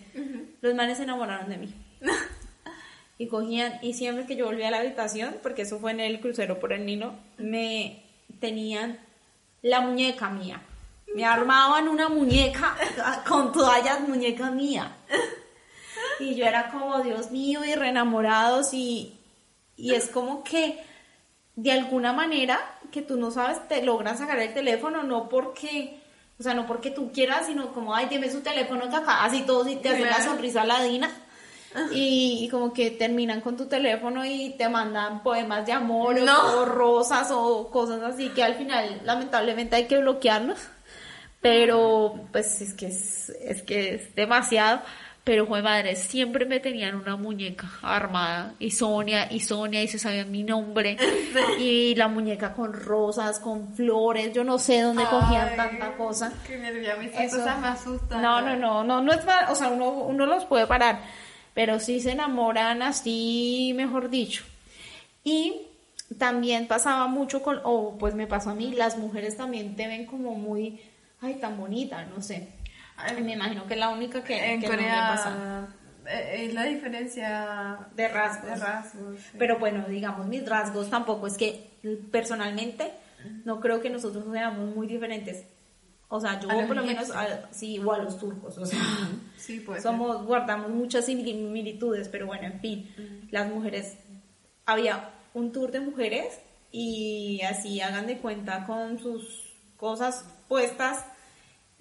[0.61, 1.75] Los manes se enamoraron de mí.
[3.19, 6.21] y cogían, y siempre que yo volvía a la habitación, porque eso fue en el
[6.21, 8.03] crucero por el Nilo, me
[8.40, 8.99] tenían
[9.62, 10.62] la muñeca mía.
[11.14, 12.77] Me armaban una muñeca
[13.29, 14.97] con toallas muñeca mía.
[16.21, 19.19] Y yo era como, Dios mío, y re enamorados y,
[19.77, 20.81] y es como que
[21.57, 25.98] de alguna manera que tú no sabes, te logran sacar el teléfono, no porque,
[26.38, 29.42] o sea, no porque tú quieras, sino como, ay, dime su teléfono que acá, así
[29.42, 31.11] todo, si te hace la sonrisa ladina.
[31.92, 36.24] y, y como que terminan con tu teléfono y te mandan poemas de amor o-
[36.24, 36.61] No.
[36.61, 40.59] o, rosas o cosas así que al final lamentablemente hay que bloquearlos.
[41.40, 44.80] Pero pues es que es, es que es demasiado.
[45.24, 49.98] Pero fue madre, siempre me tenían una muñeca armada y Sonia y Sonia y se
[49.98, 50.98] sabían mi nombre
[51.58, 56.30] y la muñeca con rosas, con flores, yo no sé dónde cogían Ay, tanta cosa.
[56.46, 58.20] Qué nervio, a mí esas Eso- cosas me asustan.
[58.20, 61.00] No, no, no, no, no es mal, o sea, uno, uno los puede parar,
[61.54, 64.44] pero sí se enamoran así, mejor dicho.
[65.24, 65.54] Y
[66.18, 70.04] también pasaba mucho con, o pues me pasó a mí, las mujeres también te ven
[70.04, 70.82] como muy,
[71.22, 72.48] ay, tan bonita, no sé.
[72.96, 74.72] Ay, Me imagino que es la única que, en que no.
[74.74, 75.68] Corea
[76.07, 78.50] eh, es la diferencia De rasgos.
[78.50, 79.18] de rasgos.
[79.20, 79.37] sí.
[79.38, 81.70] Pero bueno, digamos, mis rasgos tampoco es que
[82.11, 82.92] personalmente
[83.44, 85.44] no creo que nosotros seamos muy diferentes.
[86.09, 88.78] O sea, yo por lo menos, a- sí, o a los turcos, o sea,
[89.37, 89.83] sí, pues.
[89.83, 93.96] somos, guardamos muchas similitudes, pero bueno, en fin, las mujeres,
[94.66, 96.38] había un tour de mujeres
[96.70, 101.04] y así hagan de cuenta con sus cosas puestas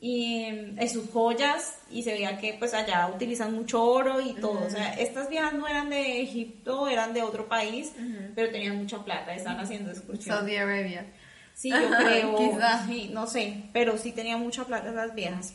[0.06, 4.66] y en sus joyas y se veía que pues allá utilizan mucho oro y todo,
[4.66, 7.94] o sea, estas viejas no eran de Egipto, eran de otro país,
[8.36, 10.36] pero tenían mucha plata, estaban haciendo excursión.
[10.39, 11.06] Saudi Arabia.
[11.54, 12.38] Sí, yo creo,
[12.86, 15.54] sí, no sé, pero sí tenían mucha plata esas viejas,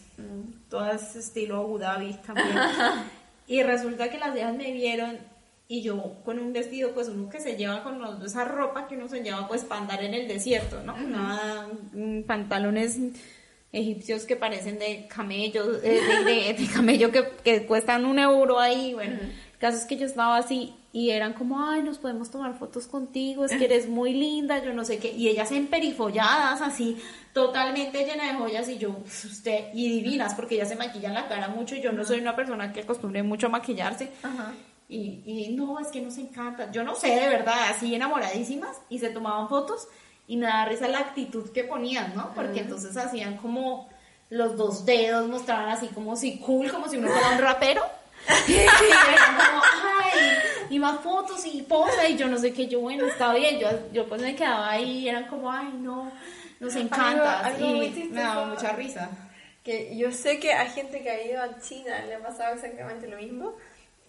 [0.70, 2.48] todas estilo Abu Dhabi también.
[3.46, 5.18] y resulta que las viejas me vieron
[5.70, 8.96] y yo con un vestido, pues uno que se lleva con los- esa ropa que
[8.96, 10.94] uno se lleva pues para andar en el desierto, ¿no?
[10.94, 12.98] Una- mm, pantalones
[13.72, 18.58] egipcios que parecen de camello, eh, de, de- de camello que, que cuestan un euro
[18.58, 19.18] ahí, bueno.
[19.20, 22.86] El caso es que yo estaba así y eran como, ay, nos podemos tomar fotos
[22.86, 25.10] contigo, es que eres muy linda, yo no sé qué.
[25.12, 26.96] Y ellas emperifolladas, así,
[27.32, 31.28] totalmente llena de joyas y yo, "Pues, usted, y divinas, porque ellas se maquillan la
[31.28, 34.10] cara mucho y yo no soy una persona que acostumbre mucho a maquillarse.
[34.22, 34.54] Ajá.
[34.88, 36.70] Y, y no, es que nos encanta.
[36.72, 39.88] Yo no sé, de verdad, así enamoradísimas y se tomaban fotos
[40.28, 42.32] y me da risa la actitud que ponían, ¿no?
[42.34, 43.88] Porque entonces hacían como
[44.28, 47.82] los dos dedos, mostraban así como si cool, como si uno fuera un rapero.
[48.46, 49.62] y eran como,
[50.02, 50.20] ay,
[50.68, 53.68] y más fotos y posa y yo no sé qué, yo bueno, está bien, yo,
[53.90, 56.12] yo pues me quedaba ahí y eran como, ay, no,
[56.60, 57.40] nos encanta.
[57.40, 59.08] algo y me daba mucha risa.
[59.64, 63.08] Que yo sé que hay gente que ha ido a China, le ha pasado exactamente
[63.08, 63.54] lo mismo.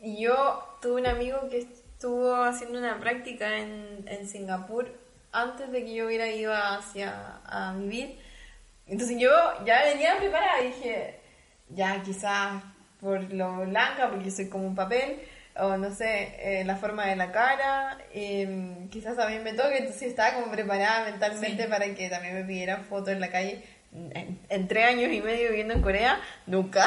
[0.02, 4.90] Y yo tuve un amigo que estuvo haciendo una práctica en, en Singapur
[5.32, 8.20] antes de que yo hubiera ido hacia a vivir.
[8.88, 9.30] Entonces yo
[9.66, 11.20] ya venía preparada y dije,
[11.70, 12.64] ya quizás
[13.00, 15.20] por lo blanca, porque soy como un papel,
[15.56, 20.04] o no sé, eh, la forma de la cara, eh, quizás también me toque, entonces
[20.04, 23.64] estaba como preparada mentalmente para que también me pidieran fotos en la calle.
[23.92, 26.86] En, en tres años y medio viviendo en Corea, nunca.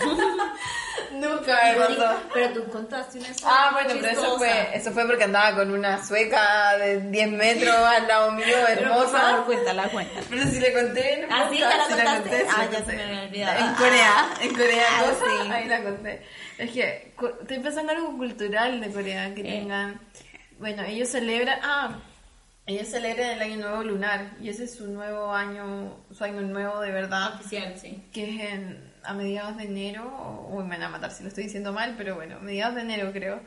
[1.12, 2.16] nunca me pasó.
[2.32, 5.70] Pero tú contaste una historia Ah, bueno, pero eso fue, eso fue porque andaba con
[5.70, 9.42] una sueca de 10 metros al lado mío, Pero por favor, hermosa.
[9.46, 10.26] cuéntala, cuéntala.
[10.30, 11.12] Pero si le conté.
[11.14, 12.30] en el Ah, sí, la sí contaste.
[12.30, 13.66] conté, Ah, la ya se me había olvidado.
[13.68, 15.50] En Corea, en Corea, Ah, cosa, sí.
[15.52, 16.22] ahí la conté.
[16.58, 19.44] Es que estoy pensando en algo cultural de Corea que Eh.
[19.60, 20.00] tengan.
[20.58, 21.58] Bueno, ellos celebran.
[21.62, 21.98] Ah,
[22.66, 26.80] ellos celebran el año nuevo lunar y ese es su nuevo año, su año nuevo
[26.80, 28.02] de verdad Oficial, sí.
[28.12, 31.28] que es en- a mediados de enero, o uy, me van a matar si lo
[31.28, 33.42] estoy diciendo mal, pero bueno, mediados de enero creo,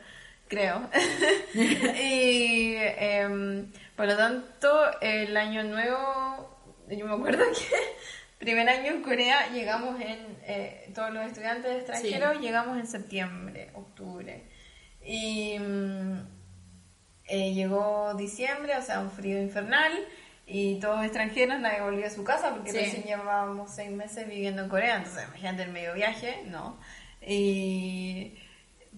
[0.48, 0.88] creo.
[1.56, 4.70] y em, por lo tanto,
[5.02, 7.76] el año nuevo, yo me acuerdo que
[8.46, 14.44] primer año en Corea llegamos en, eh, todos los estudiantes extranjeros llegamos en septiembre, octubre.
[15.04, 16.37] Y mm,
[17.28, 19.92] eh, llegó diciembre, o sea, un frío infernal,
[20.46, 22.78] y todos extranjeros, nadie volvió a su casa porque Sí.
[22.78, 26.80] recién llevábamos seis meses viviendo en Corea, entonces imagínate el medio viaje, no.
[27.22, 28.34] Y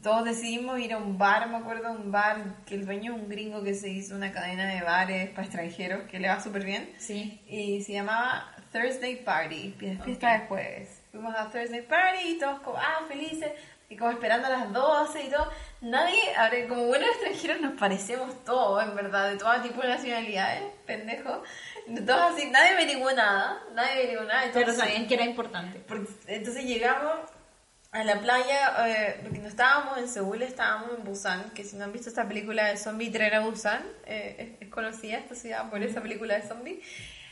[0.04, 3.30] todos decidimos ir a un bar, me acuerdo, un bar que el dueño es un
[3.30, 6.90] gringo que se hizo una cadena de bares para extranjeros que le va súper bien.
[7.00, 7.42] Sí.
[7.48, 11.02] Y se llamaba Thursday Party, fie- fiesta de jueves.
[11.12, 13.52] Fuimos a Thursday Party y todos como, ah, felices,
[13.90, 15.52] y como esperando a las 12 y todo.
[15.82, 20.64] Nadie, ahora, como buenos extranjeros nos parecemos todos, en verdad, de todo tipo de nacionalidades,
[20.86, 21.42] pendejo.
[22.06, 24.42] Todos así, nadie averiguó nada, nadie averiguó nada.
[24.54, 25.80] Pero entonces- sabían que era importante.
[25.88, 27.14] porque- entonces llegamos
[27.92, 31.86] a la playa, eh, porque no estábamos en Seúl, estábamos en Busan, que si no
[31.86, 35.68] han visto esta película de zombie, Tren a Busan, eh, es, es conocida esta ciudad
[35.72, 36.80] por esa película de zombie.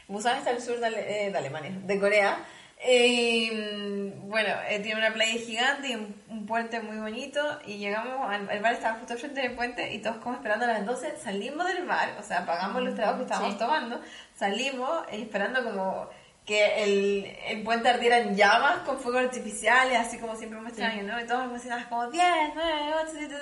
[0.07, 2.39] Busan está al sur de, Ale- eh, de Alemania, de Corea.
[2.79, 8.29] Eh, bueno, eh, tiene una playa gigante y un, un puente muy bonito y llegamos,
[8.29, 11.17] al, el bar estaba justo frente del puente y todos como esperando a las 12,
[11.17, 13.59] salimos del bar, o sea, apagamos los tragos que estábamos Sí.
[13.59, 14.01] tomando,
[14.35, 16.09] salimos esperando como
[16.45, 21.01] que el, el puente ardiera en llamas con fuegos artificiales, así como siempre muestran, sí.
[21.01, 21.19] ¿no?
[21.19, 22.23] Y todos emocionados como 10,
[22.53, 23.35] 9, 8, 7,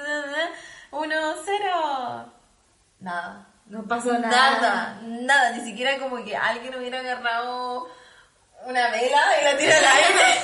[0.91, 1.15] 1,
[1.45, 2.33] 0.
[3.01, 3.47] Nada.
[3.67, 4.29] No pasó nada.
[4.29, 5.51] Nada, nada.
[5.51, 7.87] Ni siquiera como que alguien hubiera agarrado
[8.65, 10.41] una vela y la tira al aire.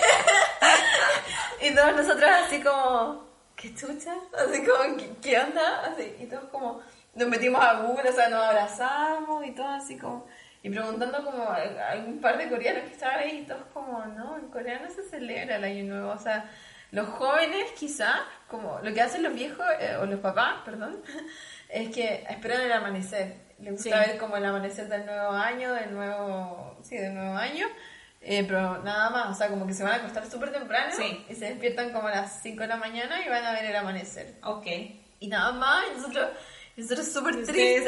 [1.61, 4.15] y todos nosotros así como, ¿qué chucha?
[4.37, 5.81] Así como, ¿qué, qué onda?
[5.85, 6.81] Así, y todos como,
[7.15, 10.27] nos metimos a Google, o sea, nos abrazamos y todo así como...
[10.63, 11.55] Y preguntando como a
[11.89, 15.01] algún par de coreanos que estaban ahí y todos como, no, en Corea no se
[15.01, 16.45] celebra el año nuevo, o sea,
[16.91, 21.01] los jóvenes quizá, como lo que hacen los viejos, eh, o los papás, perdón,
[21.69, 23.37] es que esperan el amanecer.
[23.59, 24.09] Les gusta sí.
[24.09, 27.67] ver como el amanecer del nuevo año, del nuevo, sí, del nuevo año,
[28.21, 31.25] eh, pero nada más, o sea, como que se van a acostar súper temprano sí.
[31.27, 33.75] y se despiertan como a las 5 de la mañana y van a ver el
[33.75, 34.35] amanecer.
[34.43, 34.67] Ok.
[35.19, 36.29] Y nada más, y nosotros...
[36.77, 37.83] Nosotros súper tristes.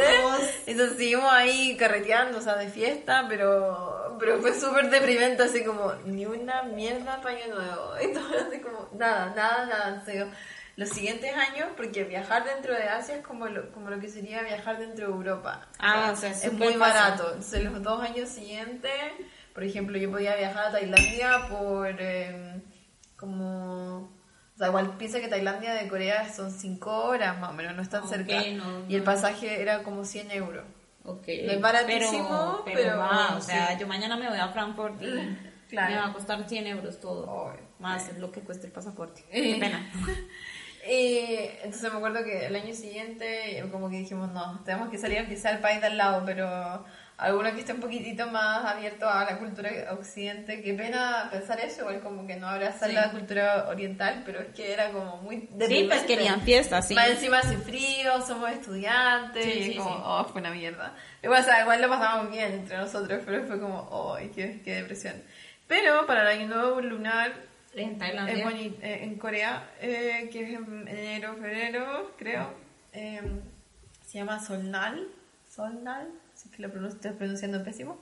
[0.67, 5.93] Entonces seguimos ahí carreteando, o sea, de fiesta, pero, pero fue súper deprimente, así como,
[6.05, 7.93] ni una mierda para año nuevo.
[8.13, 9.95] Todo así como, nada, nada, nada.
[9.95, 10.27] En serio.
[10.75, 14.41] Los siguientes años, porque viajar dentro de Asia es como lo, como lo que sería
[14.41, 15.67] viajar dentro de Europa.
[15.77, 17.27] Ah, o sea, es muy barato.
[17.27, 18.91] Entonces, los dos años siguientes,
[19.53, 22.61] por ejemplo, yo podía viajar a Tailandia por eh,
[23.15, 24.09] como
[24.55, 27.81] o sea, igual piensa que Tailandia de Corea son 5 horas más o menos, no
[27.81, 28.51] es tan okay, cerca.
[28.55, 30.63] No, y el pasaje era como 100 euros.
[31.05, 31.27] Ok.
[31.45, 32.77] No es baratísimo, pero...
[32.77, 33.79] pero, va, o sea, sí.
[33.79, 35.37] yo mañana me voy a Frankfurt y
[35.69, 35.89] claro.
[35.89, 37.25] me va a costar 100 euros todo.
[37.27, 38.19] Oh, más okay.
[38.19, 39.23] lo que cuesta el pasaporte.
[39.31, 39.91] Qué pena.
[40.87, 45.19] Y entonces me acuerdo que el año siguiente como que dijimos, no, tenemos que salir
[45.19, 46.85] aunque sea al país de al lado, pero
[47.23, 51.81] alguno que esté un poquitito más abierto a la cultura occidente, qué pena pensar eso,
[51.81, 52.95] igual como que no abrazar Sí.
[52.95, 56.93] la cultura oriental, pero es que era como muy Sí, pues querían fiestas, sí.
[56.95, 60.93] Más encima hace frío, somos estudiantes, Sí, y sí, como, oh, fue una mierda.
[61.23, 64.75] Igual, o sea, igual lo pasamos bien entre nosotros, pero fue como, oh, qué, qué
[64.75, 65.21] depresión.
[65.67, 67.31] Pero para el año nuevo lunar,
[67.73, 68.45] En Tailandia.
[68.45, 72.53] boni- eh, en Corea, eh, que es en enero, febrero, creo,
[72.91, 73.21] eh,
[74.05, 75.07] se llama Solnal,
[75.49, 76.07] Solnal,
[76.43, 77.99] si es que lo estoy pronunciando pésimo.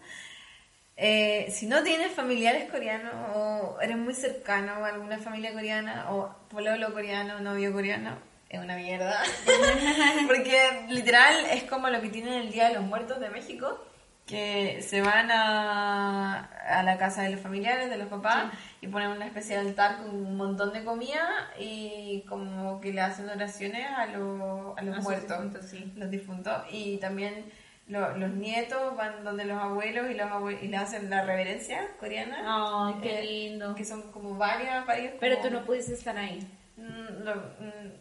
[0.97, 6.35] Eh, si no tienes familiares coreanos o eres muy cercano a alguna familia coreana o
[6.49, 8.17] pololo coreano, novio coreano,
[8.49, 9.21] es una mierda.
[10.27, 13.83] Porque literal es como lo que tienen el Día de los Muertos de México,
[14.25, 19.09] que se van a, a la casa de los familiares, de los papás, y ponen
[19.09, 23.87] una especie de altar con un montón de comida y como que le hacen oraciones
[23.89, 25.93] a, los a los muertos, difuntos, sí.
[25.95, 26.63] los difuntos.
[26.69, 27.45] Y también
[27.87, 31.87] lo- los nietos van donde los abuelos y, los abue- y le hacen la reverencia
[31.99, 32.37] coreana.
[32.45, 33.75] Ay, qué Eh, lindo.
[33.75, 36.39] Que son como varias, varios Pero como- tú no pudiste estar ahí.
[36.77, 37.91] Mm, lo- mm,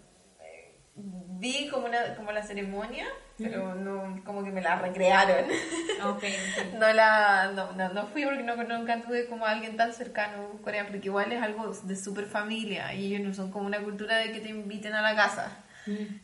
[0.42, 3.06] eh, vi como una como la ceremonia
[3.38, 5.46] pero no como que me la recrearon
[6.04, 6.24] Ok, ok.
[6.78, 10.50] no la no, no, no fui porque no, nunca tuve como a alguien tan cercano
[10.58, 13.80] a Corea porque igual es algo de super familia y ellos no son como una
[13.82, 15.50] cultura de que te inviten a la casa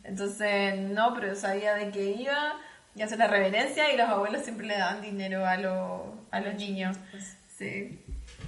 [0.03, 2.55] entonces no pero sabía de que iba
[2.97, 6.55] y hacer la reverencia y los abuelos siempre le daban dinero a, los a los
[6.55, 6.97] niños
[7.57, 7.99] sí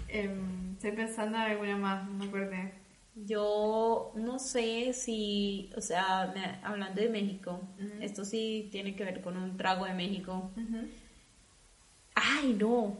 [0.07, 2.73] Em, estoy pensando en alguna más no me acordé
[3.15, 7.61] Yo no sé si, o sea, me- hablando de México,
[8.01, 10.49] esto sí tiene que ver con un trago de México.
[10.57, 10.87] Ujú.
[12.15, 12.97] Ay, no.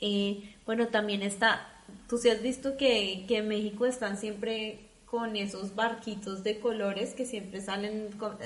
[0.00, 1.66] Eh, bueno, también está,
[2.08, 7.14] tú sí has visto que, que en México están siempre con esos barquitos de colores
[7.14, 8.36] que siempre salen con...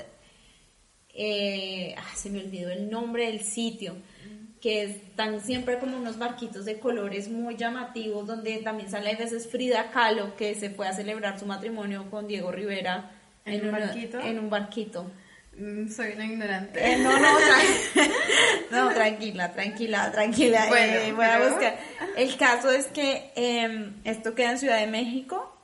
[1.21, 3.97] eh, ah, se me olvidó el nombre del sitio,
[4.61, 9.47] que están siempre como unos barquitos de colores muy llamativos, donde también sale a veces
[9.49, 13.11] Frida Kahlo, que se fue a celebrar su matrimonio con Diego Rivera
[13.45, 14.19] ¿En un barquito?
[14.21, 15.11] En un barquito.
[15.57, 16.79] Mm, Soy una ignorante.
[16.79, 18.11] Eh, no, no, tra-
[18.71, 20.65] no, tranquila, tranquila, tranquila.
[20.67, 21.79] Bueno, eh, voy a pero- buscar.
[22.15, 25.55] El caso es que eh, esto queda en Ciudad de México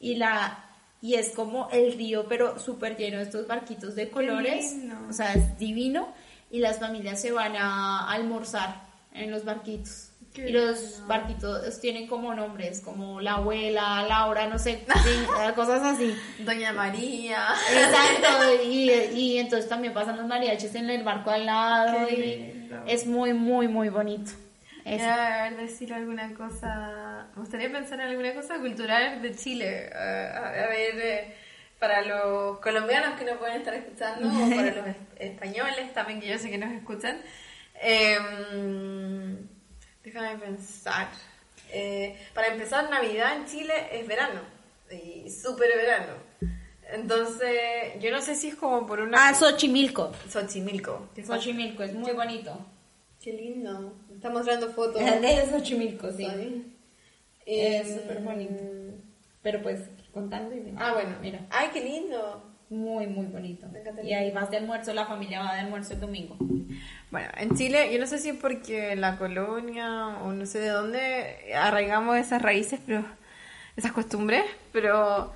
[0.00, 0.64] y la
[1.02, 4.76] y es como el río, pero súper lleno de estos barquitos de colores.
[5.10, 6.14] O sea, es divino.
[6.50, 8.82] Y las familias se van a almorzar
[9.12, 10.10] en los barquitos.
[10.32, 14.84] Qué y los barquitos tienen como nombres, como la abuela, Laura, no sé,
[15.56, 16.14] cosas así.
[16.38, 17.48] Doña María.
[17.70, 22.36] Exacto, y, y entonces también pasan los mariachis en el barco al lado Qué y
[22.38, 22.82] lindo.
[22.86, 24.30] es muy, muy, muy bonito.
[24.84, 24.98] Eso.
[25.04, 27.28] Quería decir alguna cosa.
[27.34, 29.86] Me gustaría pensar en alguna cosa cultural de Chile.
[29.92, 31.34] Eh, a, a ver, eh,
[31.78, 36.28] para los colombianos que no pueden estar escuchando, o para los es- españoles también, que
[36.28, 37.20] yo sé que nos escuchan.
[37.80, 38.16] Eh,
[40.04, 41.08] déjame pensar.
[41.70, 44.40] Eh, para empezar, Navidad en Chile es verano.
[44.90, 46.12] Y súper verano.
[46.92, 49.28] Entonces, yo no sé si es como por una.
[49.28, 50.12] Ah, Xochimilco.
[50.28, 51.08] Xochimilco.
[51.24, 52.66] Xochimilco es muy bonito.
[53.22, 53.94] Qué lindo.
[54.22, 55.02] Está mostrando fotos.
[55.20, 56.24] de Xochimilco, sí.
[57.44, 58.54] Es Em, súper bonito.
[59.42, 59.80] Pero pues,
[60.14, 61.16] contando y Ah, bueno.
[61.20, 61.40] mira.
[61.50, 62.48] Ay, qué lindo.
[62.70, 63.66] Muy, muy bonito.
[64.04, 66.36] Y ahí vas de almuerzo, la familia va de almuerzo el domingo.
[67.10, 70.68] Bueno, en Chile, yo no sé si es porque la colonia o no sé de
[70.68, 73.04] dónde arraigamos esas raíces, pero
[73.76, 75.32] esas costumbres, pero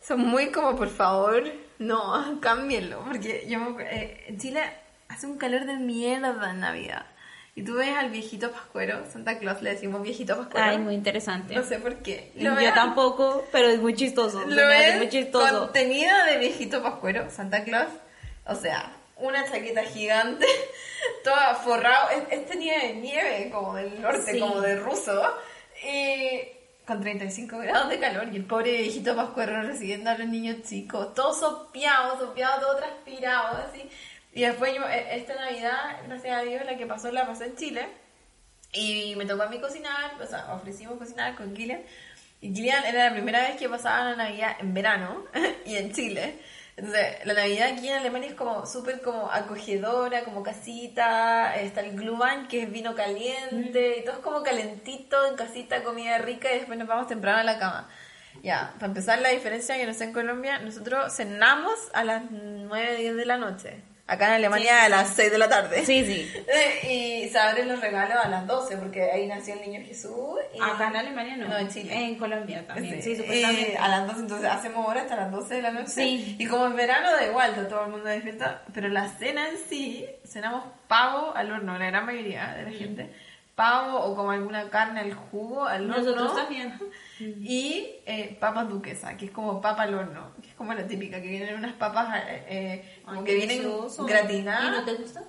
[0.00, 1.42] son muy como, por favor,
[1.80, 4.60] no, cámbienlo, porque yo eh, en Chile
[5.08, 7.06] hace un calor de mierda en Navidad.
[7.56, 10.66] Y tú ves al viejito pascuero, Santa Claus le decimos viejito pascuero.
[10.66, 11.54] Ay, muy interesante.
[11.54, 12.32] No sé por qué.
[12.34, 14.40] Yo ves- tampoco, pero es muy chistoso.
[14.44, 15.60] lo ves muy chistoso.
[15.66, 17.90] contenido de viejito pascuero, Santa Claus.
[18.46, 20.46] O sea, una chaqueta gigante,
[21.24, 22.10] toda forrado.
[22.10, 24.40] Es, es tenía de nieve, como del norte, Sí.
[24.40, 25.22] como de ruso.
[25.84, 26.40] Y
[26.86, 28.28] con 35 grados de calor.
[28.32, 31.14] Y el pobre viejito pascuero recibiendo a los niños chicos.
[31.14, 33.88] Todo sopeado, sopeado, todo transpirado, así.
[34.34, 37.56] Y después yo, e- esta Navidad, gracias a Dios, la que pasó, la pasé en
[37.56, 37.88] Chile.
[38.72, 41.82] Y me tocó a mí cocinar, o sea, ofrecimos cocinar con Gillian.
[42.40, 45.24] Y Gillian era la primera vez que pasaba la Navidad en verano
[45.64, 46.40] y en Chile.
[46.76, 51.54] Entonces, la Navidad aquí en Alemania es como súper como acogedora, como casita.
[51.54, 56.18] Está el Glühwein, que es vino caliente, y todo es como calentito, en casita, comida
[56.18, 57.88] rica, y después nos vamos temprano a la cama.
[58.42, 62.96] Ya, para empezar la diferencia que no sé en Colombia, nosotros cenamos a las 9,
[62.96, 63.93] 10 de la noche.
[64.06, 65.84] Acá en Alemania a las 6 de la tarde.
[65.86, 66.30] Sí, sí.
[66.90, 70.12] Y se abren los regalos a las 12 porque ahí nació el niño Jesús.
[70.54, 71.48] y- Acá en Alemania no.
[71.48, 71.94] No, en Chile.
[71.94, 72.96] En Colombia también.
[73.02, 73.72] Sí, Sí, supuestamente.
[73.72, 75.90] y a las 12, entonces hacemos hora hasta las 12 de la noche.
[75.90, 76.36] Sí.
[76.38, 78.62] Y como en verano da igual, está todo el mundo despierta.
[78.74, 83.10] Pero la cena en sí, cenamos pavo al horno, la gran mayoría de la gente.
[83.54, 85.96] Pavo o como alguna carne al jugo, al horno.
[86.02, 86.78] Nosotros también.
[87.20, 91.54] Y eh, papas duquesa, que es como papa al horno, como la típica, que vienen
[91.54, 93.62] unas papas eh, eh, como que vienen
[94.06, 94.64] gratinadas.
[94.64, 95.22] ¿Y no te gusta?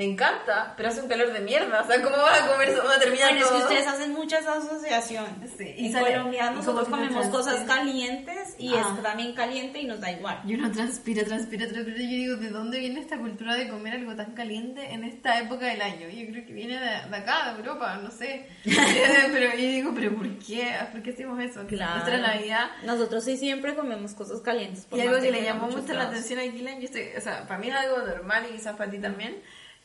[0.00, 1.82] Me encanta, pero hace un calor de mierda.
[1.82, 2.80] O sea, ¿cómo vas a comer eso?
[2.82, 3.62] Uno termina Bueno, es que todo.
[3.64, 5.50] ustedes hacen muchas asociaciones.
[5.58, 7.76] Sí, y en sale- Colombia nosotros comemos no cosas transpira.
[7.76, 8.94] calientes y Ah.
[8.96, 10.40] es también caliente y nos da igual.
[10.46, 11.98] Y uno transpira, transpira, transpira.
[11.98, 15.66] Yo digo, ¿de dónde viene esta cultura de comer algo tan caliente en esta época
[15.66, 16.08] del año?
[16.08, 18.46] Yo creo que viene de, de acá, de Europa, no sé.
[18.64, 20.66] pero yo digo, ¿pero por qué?
[20.92, 21.62] ¿Por qué hacemos eso?
[21.62, 22.70] Nuestra Navidad.
[22.84, 24.86] Nosotros sí siempre comemos cosas calientes.
[24.86, 27.46] por Y algo que le llamó mucho la atención a Gilan, yo estoy, o sea,
[27.46, 29.36] para mí es algo normal y quizás para ti también,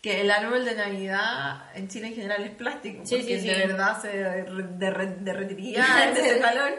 [0.05, 3.55] que el árbol de Navidad en Chile en general es plástico, Sí, porque sí, de
[3.55, 3.61] sí.
[3.67, 6.73] verdad se derre- derre- derretiría ese calor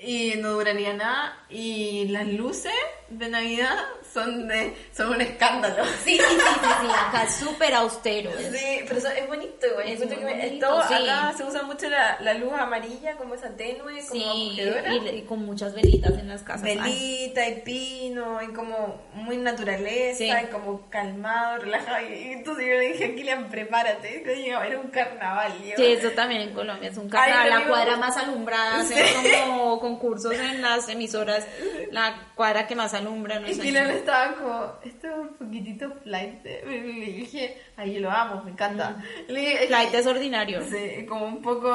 [0.00, 1.36] y no duraría nada.
[1.48, 2.72] Y las luces
[3.08, 3.76] de Navidad
[4.12, 5.84] son de son un escándalo.
[6.04, 8.30] Sí, sí, sí, sí, sí, acá súper austero.
[8.38, 9.86] es- Sí, pero eso es bonito igual.
[9.88, 10.94] Es muy que bonito, todo- sí.
[10.94, 15.22] acá se usa mucho la, la luz amarilla, como esa tenue, como Sí, y, y
[15.28, 16.64] con muchas velitas en las casas.
[16.64, 22.06] Ay, Velita y pino, y como muy naturaleza, y como calmado, relajado.
[22.08, 25.52] Y entonces yo le dije a Kilian, prepárate, que era un carnaval.
[25.64, 28.16] yo- Sí, eso también en Colombia es un Ay, carnaval, pero la digo- cuadra más
[28.16, 29.04] alumbrada, hacen
[29.46, 31.46] como concursos en las emisoras,
[31.90, 33.62] la cuadra que más alumbra, no Y sé.
[34.00, 36.44] Estaba como, esto es un poquitito flight.
[36.44, 38.96] Y le dije, ay, yo lo amo, me encanta.
[39.28, 40.62] Le dije, Flight es ordinario.
[40.70, 41.70] Sí, como un poco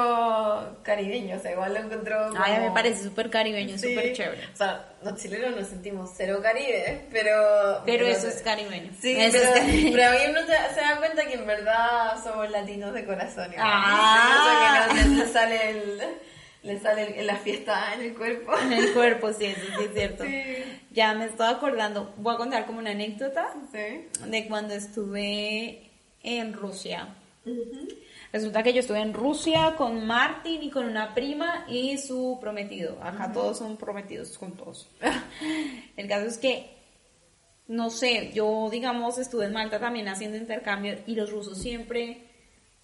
[0.84, 2.44] caribeño, o sea, igual lo encontró como...
[2.44, 3.90] Ay, a mí me parece súper caribeño, Sí.
[3.96, 4.46] súper chévere.
[4.54, 7.82] O sea, los chilenos nos sentimos cero caribe, pero...
[7.86, 8.92] Pero eso es caribeño.
[9.00, 9.96] Sí, Eso pero, es caribeño.
[9.96, 13.52] pero ahí uno se, se da cuenta que en verdad somos latinos de corazón.
[13.54, 13.68] igual.
[13.68, 14.88] Ah.
[14.94, 16.02] Que no, le sale, el,
[16.66, 18.52] le sale la fiesta en el cuerpo.
[18.60, 20.24] En el cuerpo, sí, eso sí es cierto.
[20.24, 20.42] Sí.
[20.92, 24.08] Ya me estaba acordando, voy a contar como una anécdota Sí.
[24.28, 25.90] de cuando estuve
[26.24, 27.10] en Rusia.
[28.34, 32.98] Resulta que yo estuve en Rusia con Martín y con una prima y su prometido.
[33.02, 34.90] Acá todos son prometidos juntos.
[35.98, 36.70] El caso es que,
[37.68, 42.24] no sé, yo digamos estuve en Malta también haciendo intercambio y los rusos siempre,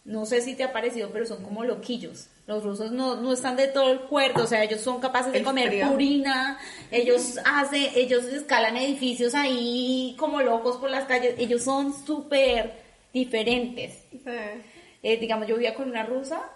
[0.06, 2.30] no sé si te ha parecido, pero son como loquillos.
[2.48, 5.44] Los rusos no, no están de todo el cuerdo, o sea, ellos son capaces de
[5.44, 5.90] comer frío.
[5.90, 6.58] purina,
[6.90, 12.74] ellos hacen, ellos escalan edificios ahí como locos por las calles, ellos son súper
[13.14, 14.06] diferentes.
[14.12, 14.20] Sí.
[15.04, 16.52] Eh, digamos, yo vivía con una rusa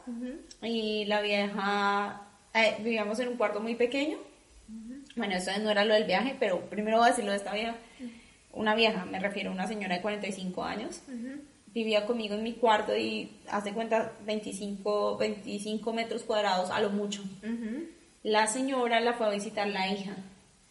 [0.62, 2.22] y la vieja,
[2.54, 4.18] eh, vivíamos en un cuarto muy pequeño.
[5.16, 7.76] Bueno, eso no era lo del viaje, pero primero voy a decirlo de esta vieja.
[8.52, 11.02] Una vieja, me refiero a una señora de 45 años.
[11.76, 17.22] Vivía conmigo en mi cuarto y hace cuenta 25, 25 metros cuadrados a lo mucho.
[17.44, 17.84] Ujú.
[18.24, 20.16] La señora la fue a visitar la hija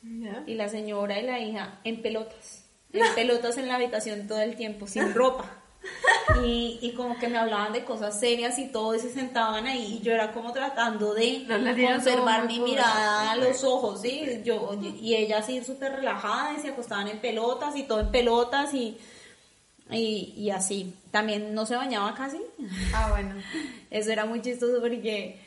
[0.03, 0.43] Ya.
[0.47, 4.57] y la señora y la hija en pelotas, en pelotas en la habitación todo el
[4.57, 5.61] tiempo, sin ropa.
[6.43, 9.99] Y, y como que me hablaban de cosas serias y todo, y se sentaban ahí,
[9.99, 11.45] y yo era como tratando de
[11.87, 14.41] conservar mi mirada a los ojos, ¿sí?
[14.43, 18.73] Yo, y ella así súper relajada, y se acostaban en pelotas, y todo en pelotas,
[18.73, 18.97] y
[19.91, 20.95] Y, y así.
[21.11, 22.39] También no se bañaba casi.
[22.95, 23.35] Ah, bueno.
[23.91, 25.39] Eso era muy chistoso porque,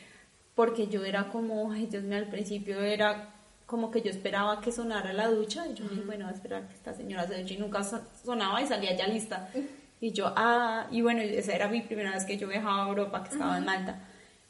[0.54, 3.34] porque yo era como, ay Dios mío, al principio era
[3.66, 6.66] como que yo esperaba que sonara la ducha y yo dije, bueno, voy a esperar
[6.68, 9.48] que esta señora se duche y nunca so- sonaba y salía ya lista.
[10.00, 13.24] Y yo, ah, y bueno, esa era mi primera vez que yo viajaba a Europa,
[13.24, 13.98] que estaba en Malta.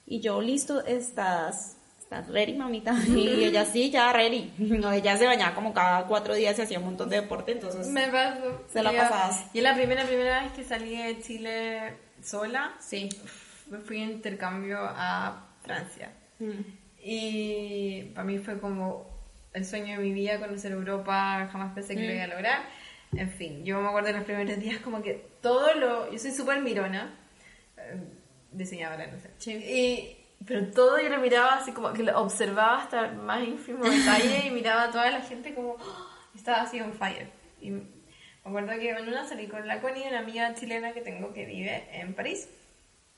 [0.07, 1.78] Y yo, listo, estás,
[2.09, 2.97] estás ready, mamita.
[3.09, 4.51] Y ella, sí, ya ready.
[4.59, 7.87] No, ella se bañaba como cada cuatro días y hacía un montón de deporte, entonces...
[7.89, 8.65] Me pasó.
[8.73, 9.45] Se la pasabas.
[9.53, 13.11] Y la primera, primera vez que salí de Chile sola, Sí.
[13.71, 16.11] me fui en intercambio a Francia.
[16.39, 16.61] Mm.
[17.03, 19.07] Y para mí fue como
[19.53, 22.63] el sueño de mi vida conocer Europa, jamás pensé que lo iba a lograr.
[23.13, 26.11] En fin, yo me acuerdo de los primeros días como que todo lo...
[26.11, 27.15] Yo soy súper mirona,
[27.77, 28.01] eh,
[28.51, 29.31] diseñadora, no sé.
[29.37, 29.53] Sí.
[29.53, 33.85] Y, pero todo yo lo miraba así como que lo observaba hasta el más ínfimo
[33.85, 36.09] detalle y miraba a toda la gente como ¡oh!
[36.35, 37.29] estaba así on fire.
[37.61, 37.83] Y me
[38.45, 41.89] acuerdo que en una salí con la Connie, una amiga chilena que tengo que vive
[41.93, 42.49] en París.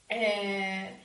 [0.09, 0.99] Eh,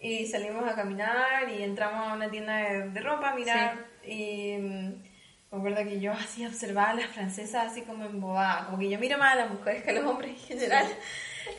[0.00, 3.86] y salimos a caminar y entramos a una tienda de, de ropa a mirar.
[4.04, 5.02] Y mm,
[5.50, 8.66] me acuerdo que yo así observaba a las francesas así como embobada.
[8.66, 10.86] Como que yo miro más a las mujeres que a los hombres en general.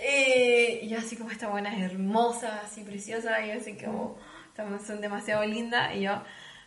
[0.02, 3.42] Eh, y yo así como esta buena es hermosa, así preciosa.
[3.46, 4.18] Y yo así como,
[4.50, 5.96] "Estas son demasiado lindas.
[5.96, 6.22] Y yo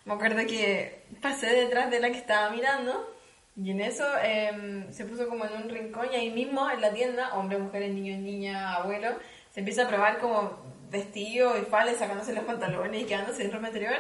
[0.05, 3.15] me acuerdo que pasé detrás de la que estaba mirando.
[3.57, 6.93] Y en eso em, se puso como en un rincón y ahí mismo en la
[6.93, 9.15] tienda, hombres, mujeres, niños, niñas, abuelos,
[9.53, 10.59] se empieza a probar como
[10.91, 13.97] vestido y falda, y sacándose los pantalones y quedándose en ropa interior.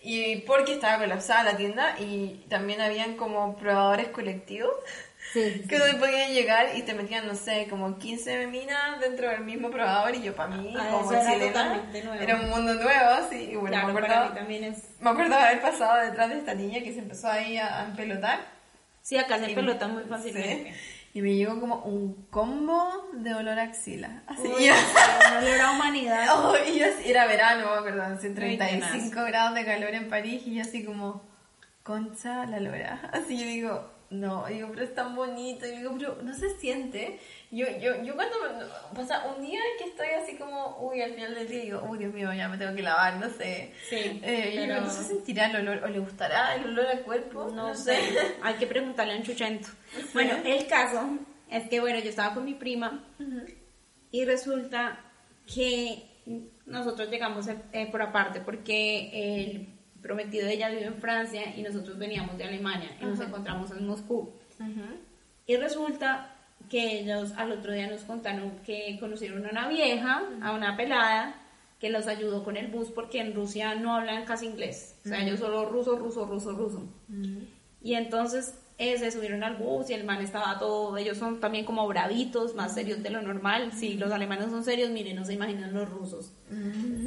[0.00, 4.72] Y porque estaba colapsada la tienda y también habían como probadores colectivos
[5.32, 9.40] Sí, que donde podían llegar y te metían, no sé, como 15 minas dentro del
[9.40, 12.14] mismo probador y yo para mí, Ah, como era nuevo.
[12.20, 14.34] era un mundo nuevo, así, y bueno, Claro, me acuerdo...
[14.34, 14.84] también es...
[15.00, 18.40] Me acuerdo haber pasado detrás de esta niña que se empezó ahí a, a empelotar.
[19.00, 20.08] Sí, acá se pelota muy sí.
[20.10, 20.74] fácilmente.
[21.14, 24.22] Y me llegó como un combo de olor a axila.
[24.26, 24.74] Así Uy, yo,
[25.34, 26.26] no le era humanidad.
[26.36, 29.26] oh, y yo era verano, perdón, así, Uy, 35 tenaz.
[29.28, 31.22] grados de calor en París y yo así como,
[31.82, 33.00] concha la lora.
[33.12, 35.66] Así yo digo, no, digo, pero es tan bonito.
[35.66, 37.18] Y digo, pero no se siente.
[37.50, 41.34] Yo, yo, yo cuando me- pasa un día que estoy así como, uy, al final
[41.34, 43.72] del día digo, uy, Dios mío, ya me tengo que lavar, no sé.
[43.88, 47.00] Sí, Eh, digo, pero- no se sentirá el olor, o le gustará el olor al
[47.00, 47.50] cuerpo.
[47.52, 47.98] No sé,
[48.42, 49.68] hay que preguntarle a un chuchento.
[50.14, 51.02] Bueno, el caso
[51.50, 53.04] es que, bueno, yo estaba con mi prima
[54.10, 55.00] y resulta
[55.52, 56.02] que
[56.66, 59.10] nosotros llegamos eh, por aparte porque
[59.52, 59.71] el
[60.02, 63.86] prometido de ella vive en Francia y nosotros veníamos de Alemania y nos encontramos en
[63.86, 64.32] Moscú.
[65.46, 66.36] Y resulta
[66.68, 71.36] que ellos al otro día nos contaron que conocieron a una vieja, a una pelada,
[71.80, 74.96] que los ayudó con el bus porque en Rusia no hablan casi inglés.
[75.04, 76.88] O sea, ellos solo ruso, ruso, ruso, ruso.
[77.80, 81.64] Y entonces eh, se subieron al bus y el man estaba todo, ellos son también
[81.64, 83.72] como bravitos, más serios de lo normal.
[83.72, 86.32] Si los alemanes son serios, miren, no se imaginan los rusos.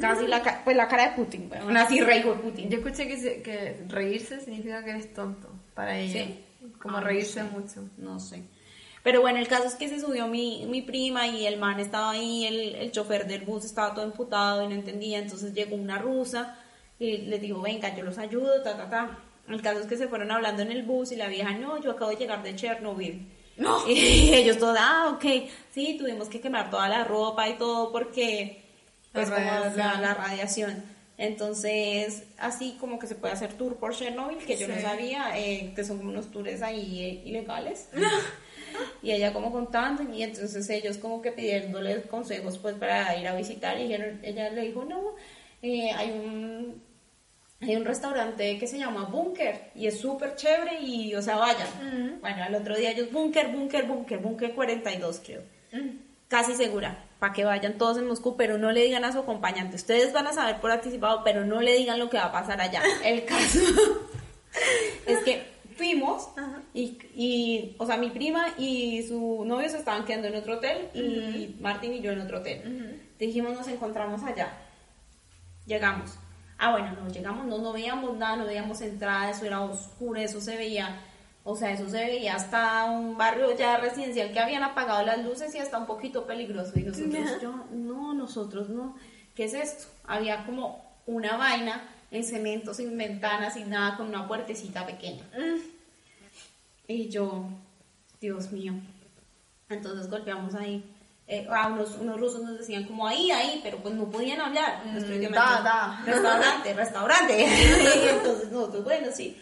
[0.00, 2.70] Casi la, ca- pues la cara de Putin, bueno, así rey de Putin.
[2.70, 6.24] Yo escuché que, se- que reírse significa que eres tonto para ella.
[6.24, 6.42] Sí.
[6.80, 7.42] Como Ah, no reírse sé.
[7.44, 7.84] mucho.
[7.98, 8.42] No sé.
[9.02, 12.10] Pero bueno, el caso es que se subió mi, mi prima y el man estaba
[12.10, 15.98] ahí, el, el chofer del bus estaba todo emputado y no entendía, entonces llegó una
[15.98, 16.58] rusa
[16.98, 19.18] y le dijo, venga, yo los ayudo, ta, ta, ta.
[19.48, 21.92] El caso es que se fueron hablando en el bus y la vieja, no, yo
[21.92, 23.26] acabo de llegar de Chernobyl.
[23.56, 23.86] No.
[23.88, 28.62] Y ellos todos, ah, ok, sí, tuvimos que quemar toda la ropa y todo porque,
[29.12, 30.02] pues, La radiación.
[30.02, 30.96] la radiación.
[31.18, 35.72] Entonces, así como que se puede hacer tour por Chernobyl, que yo no sabía, eh,
[35.74, 37.88] que son como unos tours ahí eh, ilegales.
[39.02, 43.34] y ella como contando, y entonces ellos como que pidiéndole consejos pues para ir a
[43.34, 45.14] visitar, y ella le dijo, no,
[45.62, 46.82] eh, hay un...
[47.60, 52.18] Hay un restaurante que se llama Bunker y es súper chévere y, o sea, vayan.
[52.20, 55.42] Bueno, al otro día ellos, Bunker, Bunker, Bunker, Bunker 42 creo
[56.28, 59.76] casi segura, para que vayan todos en Moscú, pero no le digan a su acompañante.
[59.76, 62.60] Ustedes van a saber por anticipado, pero no le digan lo que va a pasar
[62.60, 62.82] allá.
[63.04, 63.60] El caso
[65.06, 65.44] es que
[65.76, 66.28] fuimos
[66.72, 70.88] y, y, o sea, mi prima y su novio se estaban quedando en otro hotel
[70.94, 73.02] y Martín y yo en otro hotel.
[73.18, 74.52] Dijimos, nos encontramos allá.
[75.66, 76.18] Llegamos.
[76.58, 80.40] Ah, bueno, no llegamos, no, no veíamos nada, no veíamos entrada, eso era oscuro, eso
[80.40, 81.00] se veía,
[81.44, 85.54] o sea, eso se veía hasta un barrio ya residencial que habían apagado las luces
[85.54, 86.72] y hasta un poquito peligroso.
[86.78, 88.96] Y nosotros, yo, no, nosotros no.
[89.34, 89.86] ¿Qué es esto?
[90.04, 95.24] Había como una vaina en cemento, sin ventanas, sin nada, con una puertecita pequeña.
[96.88, 97.48] Y yo,
[98.20, 98.74] Dios mío.
[99.68, 100.84] Entonces golpeamos ahí.
[101.28, 104.86] Eh, ah, unos, unos rusos nos decían como ahí, ahí, pero pues no podían hablar.
[104.86, 106.02] Nuestro Mm, idioma, da, da.
[106.06, 107.42] Restaurante, restaurante.
[107.42, 109.36] y entonces nosotros, bueno, sí.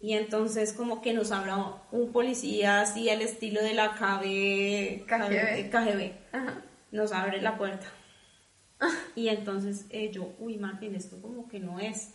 [0.00, 5.70] Y entonces como que nos habla un policía así al estilo de la KB, KGB.
[5.70, 6.12] KGB.
[6.32, 6.62] Ajá.
[6.90, 7.86] Nos abre la puerta.
[9.14, 12.14] Y entonces eh, yo, uy Martín, esto como que no es.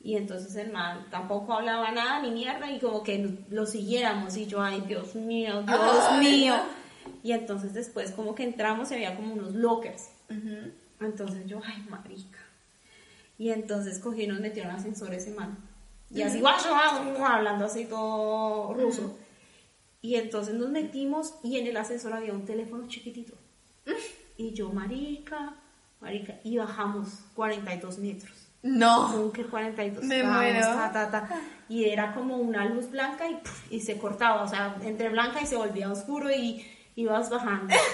[0.00, 4.46] Y entonces el man tampoco hablaba nada ni mierda y como que lo siguiéramos y
[4.46, 6.54] yo, ay Dios mío, Dios mío.
[7.22, 10.10] Y entonces después como que entramos y había como unos lockers.
[10.30, 10.72] Ujú.
[11.00, 12.38] Entonces yo, ay, marica.
[13.38, 15.58] Y entonces cogí y nos metió en ascensor ese man.
[16.10, 19.18] Y así, hablando así todo ruso.
[20.00, 23.34] Y entonces nos metimos y en el ascensor había un teléfono chiquitito.
[24.38, 25.54] Y yo, marica,
[25.98, 26.34] marica.
[26.44, 28.48] Y bajamos 42 metros.
[28.62, 29.08] No.
[29.08, 30.04] Búnker 42.
[30.04, 30.60] Me muero.
[30.60, 31.40] ta, ta, ta.
[31.70, 33.38] Y era como una luz blanca y,
[33.70, 34.42] y se cortaba.
[34.42, 36.66] O sea, entre blanca y se volvía oscuro y
[36.96, 37.74] ibas bajando.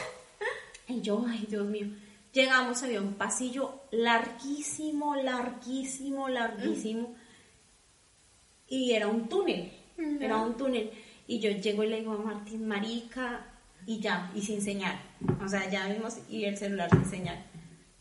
[0.89, 1.87] Y yo, ay, Dios mío.
[2.33, 7.15] Llegamos, había un pasillo larguísimo, larguísimo, larguísimo.
[8.69, 9.73] Y era un túnel.
[10.21, 10.91] Era un túnel.
[11.27, 13.47] Y yo llego y le digo a Martín, marica,
[13.87, 15.01] y ya, y sin señal.
[15.43, 17.45] O sea, ya vimos, y el celular sin señal.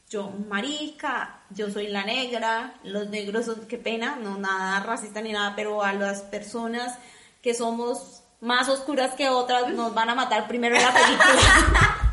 [0.09, 5.31] Yo, marica, yo soy la negra, los negros son, qué pena, no nada racista ni
[5.31, 6.97] nada, pero a las personas
[7.41, 12.11] que somos más oscuras que otras nos van a matar primero en la película.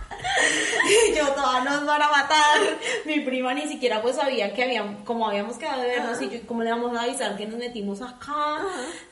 [0.85, 2.61] Y yo todas nos van a matar.
[3.05, 6.47] Mi prima ni siquiera pues sabía que habíamos, como habíamos quedado de vernos y yo,
[6.47, 8.63] ¿cómo le vamos a avisar que nos metimos acá?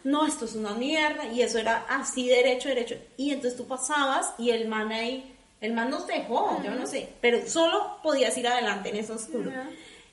[0.04, 1.26] No, esto es una mierda.
[1.26, 2.96] Y eso era así derecho, derecho.
[3.16, 7.08] Y entonces tú pasabas y el man ahí, el man nos dejó, yo no sé,
[7.20, 9.50] pero solo podías ir adelante en eso oscuro.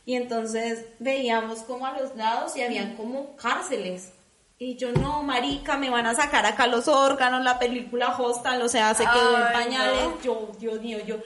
[0.06, 4.14] Y entonces veíamos como a los lados y habían como cárceles.
[4.60, 8.70] Y yo, no, marica, me van a sacar acá los órganos, la película Hostal, o
[8.70, 10.04] sea, se quedó en Ay, pañales.
[10.04, 10.22] no.
[10.22, 11.18] Yo, Dios mío, yo,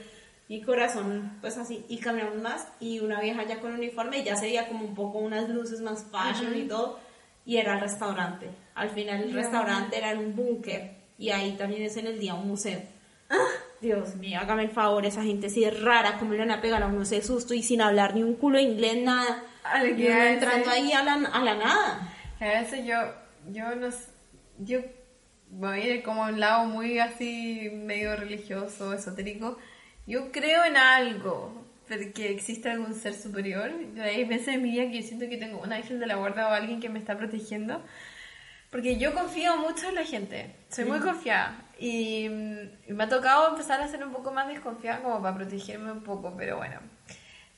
[0.48, 1.84] mi corazón, pues así.
[1.88, 4.94] Y caminamos más y una vieja ya con uniforme, y ya se veía como un
[4.94, 6.98] poco unas luces más fashion y todo.
[7.44, 8.50] Y era el restaurante.
[8.74, 10.96] Al final el restaurante era en un búnker.
[11.18, 12.80] Y ahí también es en el día un museo.
[13.30, 13.36] Ah.
[13.80, 16.82] Dios mío, hágame el favor, esa gente sí es rara, como le van a pegar
[16.82, 19.44] a uno ese susto y sin hablar ni un culo de inglés, nada.
[19.62, 22.14] A lo que Y uno iba a entrando ahí a la, a la nada.
[22.40, 22.96] A veces yo,
[23.52, 23.88] yo no
[24.58, 24.80] yo
[25.50, 29.58] voy a ir como a un lado muy así, medio religioso, esotérico.
[30.06, 31.64] Yo creo en algo,
[32.14, 33.70] que existe algún ser superior.
[33.94, 36.16] Yo hay veces en mi vida que yo siento que tengo un ángel de la
[36.16, 37.82] guarda o alguien que me está protegiendo.
[38.70, 41.56] Porque yo confío mucho en la gente, soy muy confiada.
[41.78, 45.36] Y, mm, y me ha tocado empezar a ser un poco más desconfiada como para
[45.36, 46.80] protegerme un poco, pero bueno.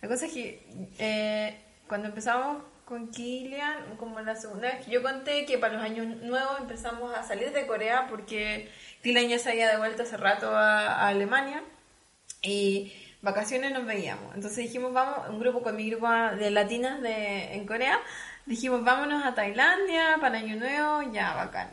[0.00, 0.66] La cosa es que
[0.98, 1.58] eh,
[1.88, 6.08] cuando empezamos con Kilian, como la segunda vez que yo conté que para los años
[6.24, 8.68] nuevos empezamos a salir de Corea porque
[9.00, 11.62] Kilian ya se había devuelto hace rato a, Alemania
[12.42, 14.34] y vacaciones nos veíamos.
[14.34, 17.96] Entonces dijimos, vamos, un grupo con mi grupo de latinas de, en Corea,
[18.44, 21.70] dijimos, vámonos a Tailandia para Año Nuevo, ya, bacán.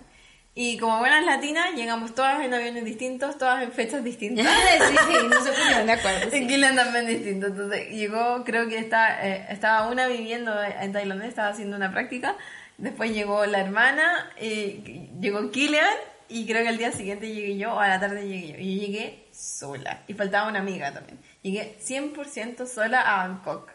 [0.60, 4.47] Y como buenas latinas, llegamos todas en aviones distintos, todas en fechas distintas.
[4.89, 6.30] sí, sí, no se pusieron de acuerdo.
[6.36, 7.45] En Kilian también distinto.
[7.45, 12.36] Entonces llegó, creo que está, eh, estaba una viviendo en Tailandia, estaba haciendo una práctica.
[12.80, 15.93] Después llegó la hermana, eh, llegó Kilian
[16.28, 18.58] y creo que el día siguiente llegué yo o a la tarde llegué yo.
[18.58, 20.05] Y yo llegué sola.
[20.08, 21.20] Y faltaba una amiga también.
[21.43, 23.70] Llegué 100% sola a Bangkok.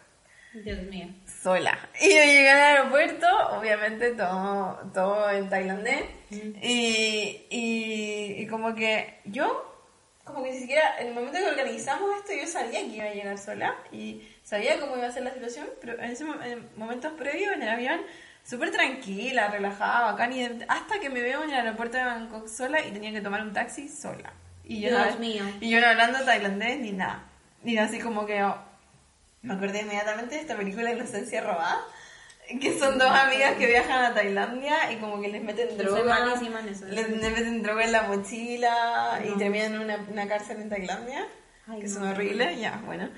[0.53, 1.07] Dios mío.
[1.43, 1.77] Sola.
[2.01, 6.05] Y yo llegué al aeropuerto, obviamente todo, todo en tailandés.
[6.31, 9.69] Y, y, y como que yo
[10.25, 13.13] como que ni siquiera en el momento que organizamos esto yo sabía que iba a
[13.13, 17.13] llegar sola y sabía cómo iba a ser la situación, pero en ese en momentos
[17.15, 18.01] previos en el avión
[18.45, 22.85] súper tranquila, relajada, bacán, y hasta que me veo en el aeropuerto de Bangkok sola
[22.85, 24.33] y tenía que tomar un taxi sola.
[24.65, 25.43] Y yo, Dios no, mío.
[25.61, 27.25] Y yo no hablando tailandés ni nada.
[27.63, 28.45] Ni así como que
[29.43, 31.79] me acordé inmediatamente de esta película Inocencia Robada,
[32.61, 36.01] que son dos amigas que viajan a Tailandia y como que les meten droga.
[36.69, 36.85] eso.
[36.87, 39.37] Les, les meten droga en la mochila y No.
[39.39, 41.27] terminan en una, una cárcel en Tailandia,
[41.69, 41.95] Ay, que no.
[41.95, 43.09] son horribles, ya, bueno.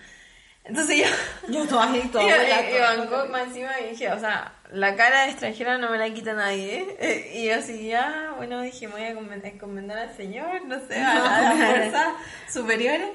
[0.67, 1.05] Entonces yo,
[1.53, 2.23] Yo toda ahí, y, todo.
[2.27, 5.99] y- y Bangkok más encima y dije, o sea, la cara de extranjera no me
[5.99, 6.87] la quita nadie.
[7.01, 7.33] ¿eh?
[7.35, 11.15] Y yo así, ya, bueno, dije, me voy a encomendar al Señor, no sé, a
[11.43, 12.09] las fuerzas
[12.51, 13.09] superiores.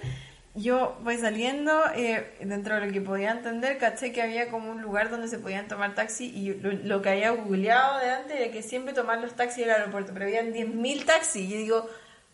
[0.61, 4.81] Yo voy saliendo, eh, dentro de lo que podía entender, caché que había como un
[4.81, 8.51] lugar donde se podían tomar taxi y lo, lo que había googleado de antes era
[8.51, 11.43] que siempre tomar los taxis del aeropuerto, pero habían 10.000 taxis.
[11.43, 11.89] Y yo digo,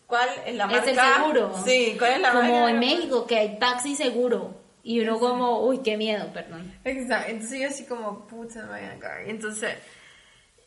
[0.06, 0.90] ¿cuál es la Es marca?
[0.90, 1.54] el seguro.
[1.64, 2.48] Sí, ¿cuál es la marca?
[2.48, 2.78] Como en?
[2.80, 4.60] México, que hay taxi seguro.
[4.82, 6.72] Y uno como, uy, qué miedo, perdón.
[6.84, 9.20] Exacto, entonces yo así como, puta, me voy a cagar.
[9.28, 9.74] Entonces,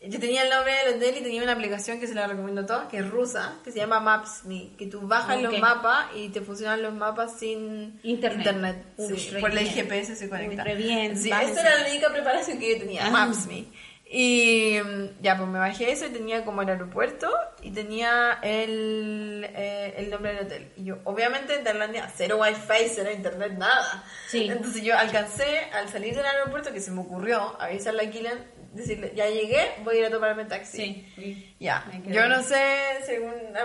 [0.01, 2.65] yo tenía el nombre del hotel y tenía una aplicación que se la recomiendo a
[2.65, 6.39] todos, que es rusa, que se llama Maps.me, que tú bajas los mapas y te
[6.41, 8.77] funcionan los mapas sin Internet.
[8.97, 9.73] Uy, sí, re por el bien.
[9.73, 10.63] GPS se conecta.
[10.65, 13.09] Uy, bien, Sí, esa era la única preparación que yo tenía, Ah.
[13.11, 13.65] Maps.me.
[14.11, 17.29] Y mm, ya, pues me bajé eso y tenía como el aeropuerto
[17.61, 20.71] y tenía el, eh, el nombre del hotel.
[20.77, 24.03] Y yo, obviamente en Tailandia, cero wifi, cero internet, nada.
[24.27, 24.47] Sí.
[24.49, 28.39] Entonces yo alcancé, al salir del aeropuerto, que se me ocurrió avisarle a Kylian,
[28.73, 31.05] decirle, ya llegué, voy a ir a tomarme taxi.
[31.15, 31.55] Sí.
[31.59, 32.89] Ya, Me quedo yo no sé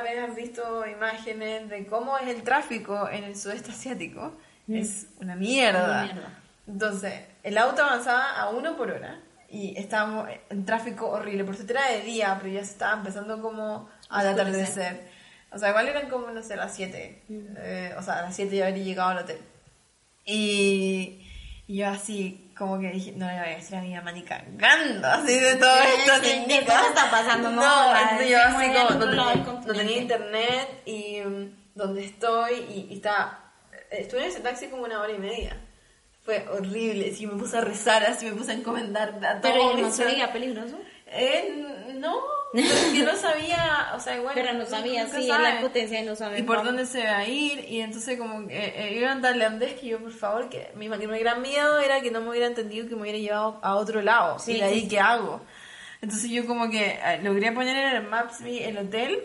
[0.05, 4.36] vez has visto imágenes de cómo es el tráfico en el sudeste asiático.
[4.68, 5.84] Es una mierda.
[5.84, 6.38] Una mierda.
[6.66, 11.44] Entonces, el auto avanzaba a uno por hora y estábamos en tráfico horrible.
[11.44, 15.09] Por suerte era de día, pero ya estaba empezando como al atardecer.
[15.50, 17.94] O sea, igual eran como, no sé, las 7.
[17.98, 19.38] o sea, a las 7 ya habría llegado al hotel.
[20.24, 21.26] Y,
[21.66, 24.22] y yo así, como que dije, no le voy a decir a mi mamá ni
[24.22, 26.12] cagando, así de todo Sí, esto.
[26.24, 27.50] sí, ni ¿qué cosa está pasando?
[27.50, 29.34] No, No, yo así como, no tenía,
[29.66, 33.52] no tenía internet y mm, donde estoy y, y estaba,
[33.90, 35.61] estuve en ese taxi como una hora y media.
[36.22, 39.74] Fue horrible, sí, me puse a rezar, así me puse a encomendar a todo Pero
[39.74, 40.07] mi no se ser.
[40.07, 40.78] veía peligroso.
[41.07, 42.14] Eh, no,
[42.92, 44.34] que no sabía, o sea, igual.
[44.34, 45.42] Pero no sabía, sí, sabe.
[45.42, 46.38] la potencia no saber.
[46.38, 46.68] Y por cómo.
[46.68, 49.98] dónde se va a ir, y entonces como que eh, iba a tailandés que yo,
[49.98, 53.02] por favor, que mi, mi gran miedo era que no me hubiera entendido que me
[53.02, 55.40] hubiera llevado a otro lado, Sí, y de ahí sí, qué hago.
[56.00, 59.20] Entonces yo como que eh, logré poner en el Maps el hotel,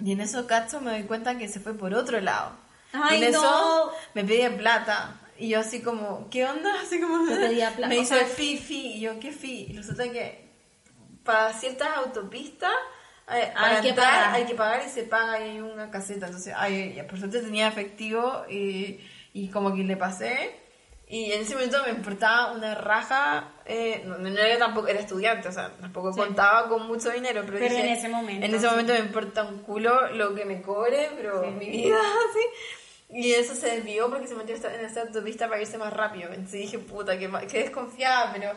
[0.00, 2.56] y en eso cacho me doy cuenta que se fue por otro lado.
[2.92, 3.92] Ay, y en eso no.
[4.14, 5.20] me pedía plata.
[5.38, 6.70] Y yo así como, ¿qué onda?
[6.82, 7.24] Así como...
[7.28, 8.94] Te pedía Me o hizo sea- el fi, fi.
[8.94, 9.66] Y yo, ¿qué fi?
[9.70, 10.47] Y resulta que
[11.28, 12.72] para ciertas autopistas
[13.30, 14.34] eh, Hay que entrar pagar.
[14.34, 16.26] hay que pagar y se paga y hay una caseta.
[16.26, 18.98] Entonces, ay, por suerte tenía efectivo y,
[19.34, 20.58] y como que le pasé.
[21.10, 23.52] Y en ese momento me importaba una raja.
[23.66, 26.20] Eh, no, no era tampoco, era estudiante, o sea, tampoco Sí.
[26.20, 27.42] contaba con mucho dinero.
[27.46, 30.44] Pero, Pero dije, en ese momento, En ese momento me importa un culo lo que
[30.46, 31.50] me cobre, pero Sí.
[31.50, 31.96] mi vida,
[32.30, 32.40] así.
[33.10, 36.28] Y eso se desvió porque se metió en esta autopista para irse más rápido.
[36.28, 38.52] Entonces dije, puta, que, que desconfiada, pero.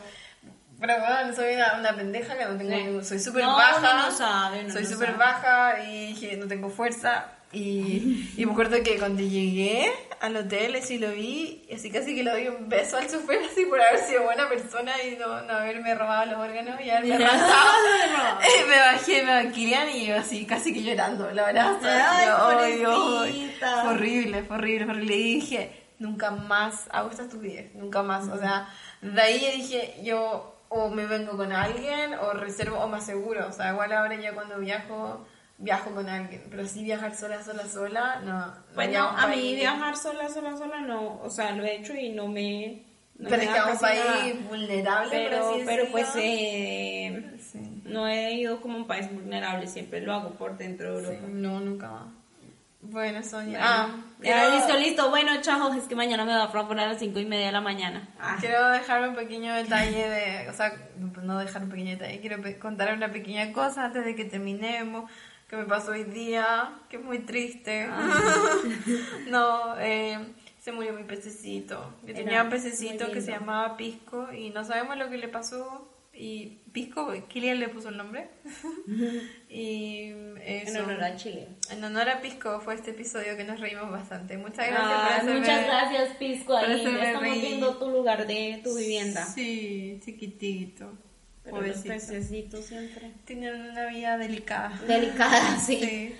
[0.82, 3.08] Pero bueno, soy una, una pendeja que no tengo Sí.
[3.08, 4.02] Soy súper No, baja.
[4.02, 7.26] no sabe, soy súper baja y dije, no tengo fuerza.
[7.52, 12.16] Y, y me acuerdo que cuando llegué al hotel, así lo vi, y así casi
[12.16, 15.42] que le doy un beso al chofer, así por haber sido buena persona y no,
[15.42, 17.52] no haberme robado los órganos y haberme arrasado.
[18.68, 21.76] Me bajé, me Kirian y yo así casi que llorando, la verdad.
[21.84, 23.24] Ay, Yo.
[23.82, 25.14] Fue horrible, fue horrible, horrible.
[25.16, 28.28] Y dije, nunca más hago esta estupidez, nunca más.
[28.28, 28.68] O sea,
[29.00, 33.46] de ahí yo dije, yo o me vengo con alguien o reservo o me aseguro.
[33.48, 35.26] O sea, igual ahora ya cuando viajo,
[35.58, 36.42] viajo con alguien.
[36.50, 38.52] Pero sí viajar sola, sola, sola, no.
[38.74, 41.20] Bueno, a mí país- viajar sola, sola, sola, no.
[41.22, 42.84] O sea, lo he hecho y no me.
[43.18, 44.48] no Pero me es que a un país nada.
[44.48, 47.82] vulnerable, por Pero, así pero pues eh, Sí.
[47.84, 51.26] no he ido como un país vulnerable, siempre lo hago por dentro de Sí, Europa.
[51.30, 52.06] No, nunca más.
[52.84, 53.58] Bueno, Sonia.
[53.62, 53.88] Ah,
[54.20, 55.10] ya, quiero- listo, listo.
[55.10, 57.52] Bueno, chao, es que mañana me va a proponer a las cinco y media de
[57.52, 58.08] la mañana.
[58.20, 60.72] Ah, Quiero dejar un pequeño detalle de, o sea,
[61.22, 65.08] no dejar un pequeño detalle, quiero contar una pequeña cosa antes de que terminemos,
[65.48, 67.88] que me pasó hoy día, que es muy triste.
[69.28, 70.18] no, eh,
[70.60, 71.94] se murió mi pececito.
[72.02, 75.28] Yo Era tenía un pececito que se llamaba Pisco y no sabemos lo que le
[75.28, 75.88] pasó.
[76.14, 78.28] Y Pisco, Kilian le puso el nombre.
[79.48, 80.38] y en
[80.68, 80.82] eso.
[80.84, 81.48] honor a Chile.
[81.70, 84.36] En honor a Pisco fue este episodio que nos reímos bastante.
[84.36, 86.46] Muchas gracias por Ah, hacerme- muchas gracias, Pisco.
[86.58, 87.40] por Ahí estamos reír.
[87.42, 89.24] viendo tu lugar de tu vivienda.
[89.26, 90.92] Sí, chiquitito.
[91.44, 93.10] Pero los pececitos siempre.
[93.24, 94.78] Tienen una vida delicada.
[94.86, 95.76] Delicada, sí.
[95.80, 96.14] Sí.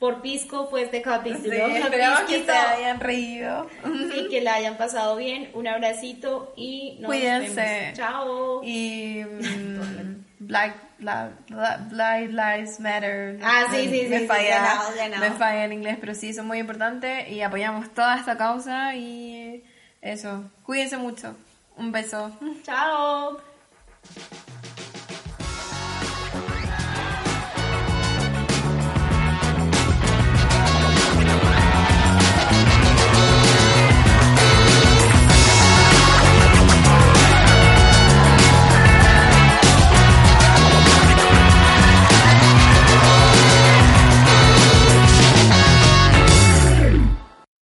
[0.00, 1.66] Por Pisco fue este capítulo.
[1.68, 3.68] Sí, esperamos que se hayan reído.
[3.84, 5.50] Sí, que la hayan pasado bien.
[5.52, 7.60] Un abracito y nos Cuídense.
[7.60, 7.98] vemos.
[7.98, 8.60] Chao.
[8.64, 13.38] Y mm, Black, Black, Black, Black Lives Matter.
[13.42, 15.20] Ah, sí, sí, me sí, sí, falla, ganado, ganado.
[15.22, 19.62] me falla en inglés, pero sí, son muy importantes y apoyamos toda esta causa y
[20.00, 20.50] eso.
[20.64, 21.36] Cuídense mucho.
[21.76, 22.30] Un beso.
[22.64, 23.36] Chao.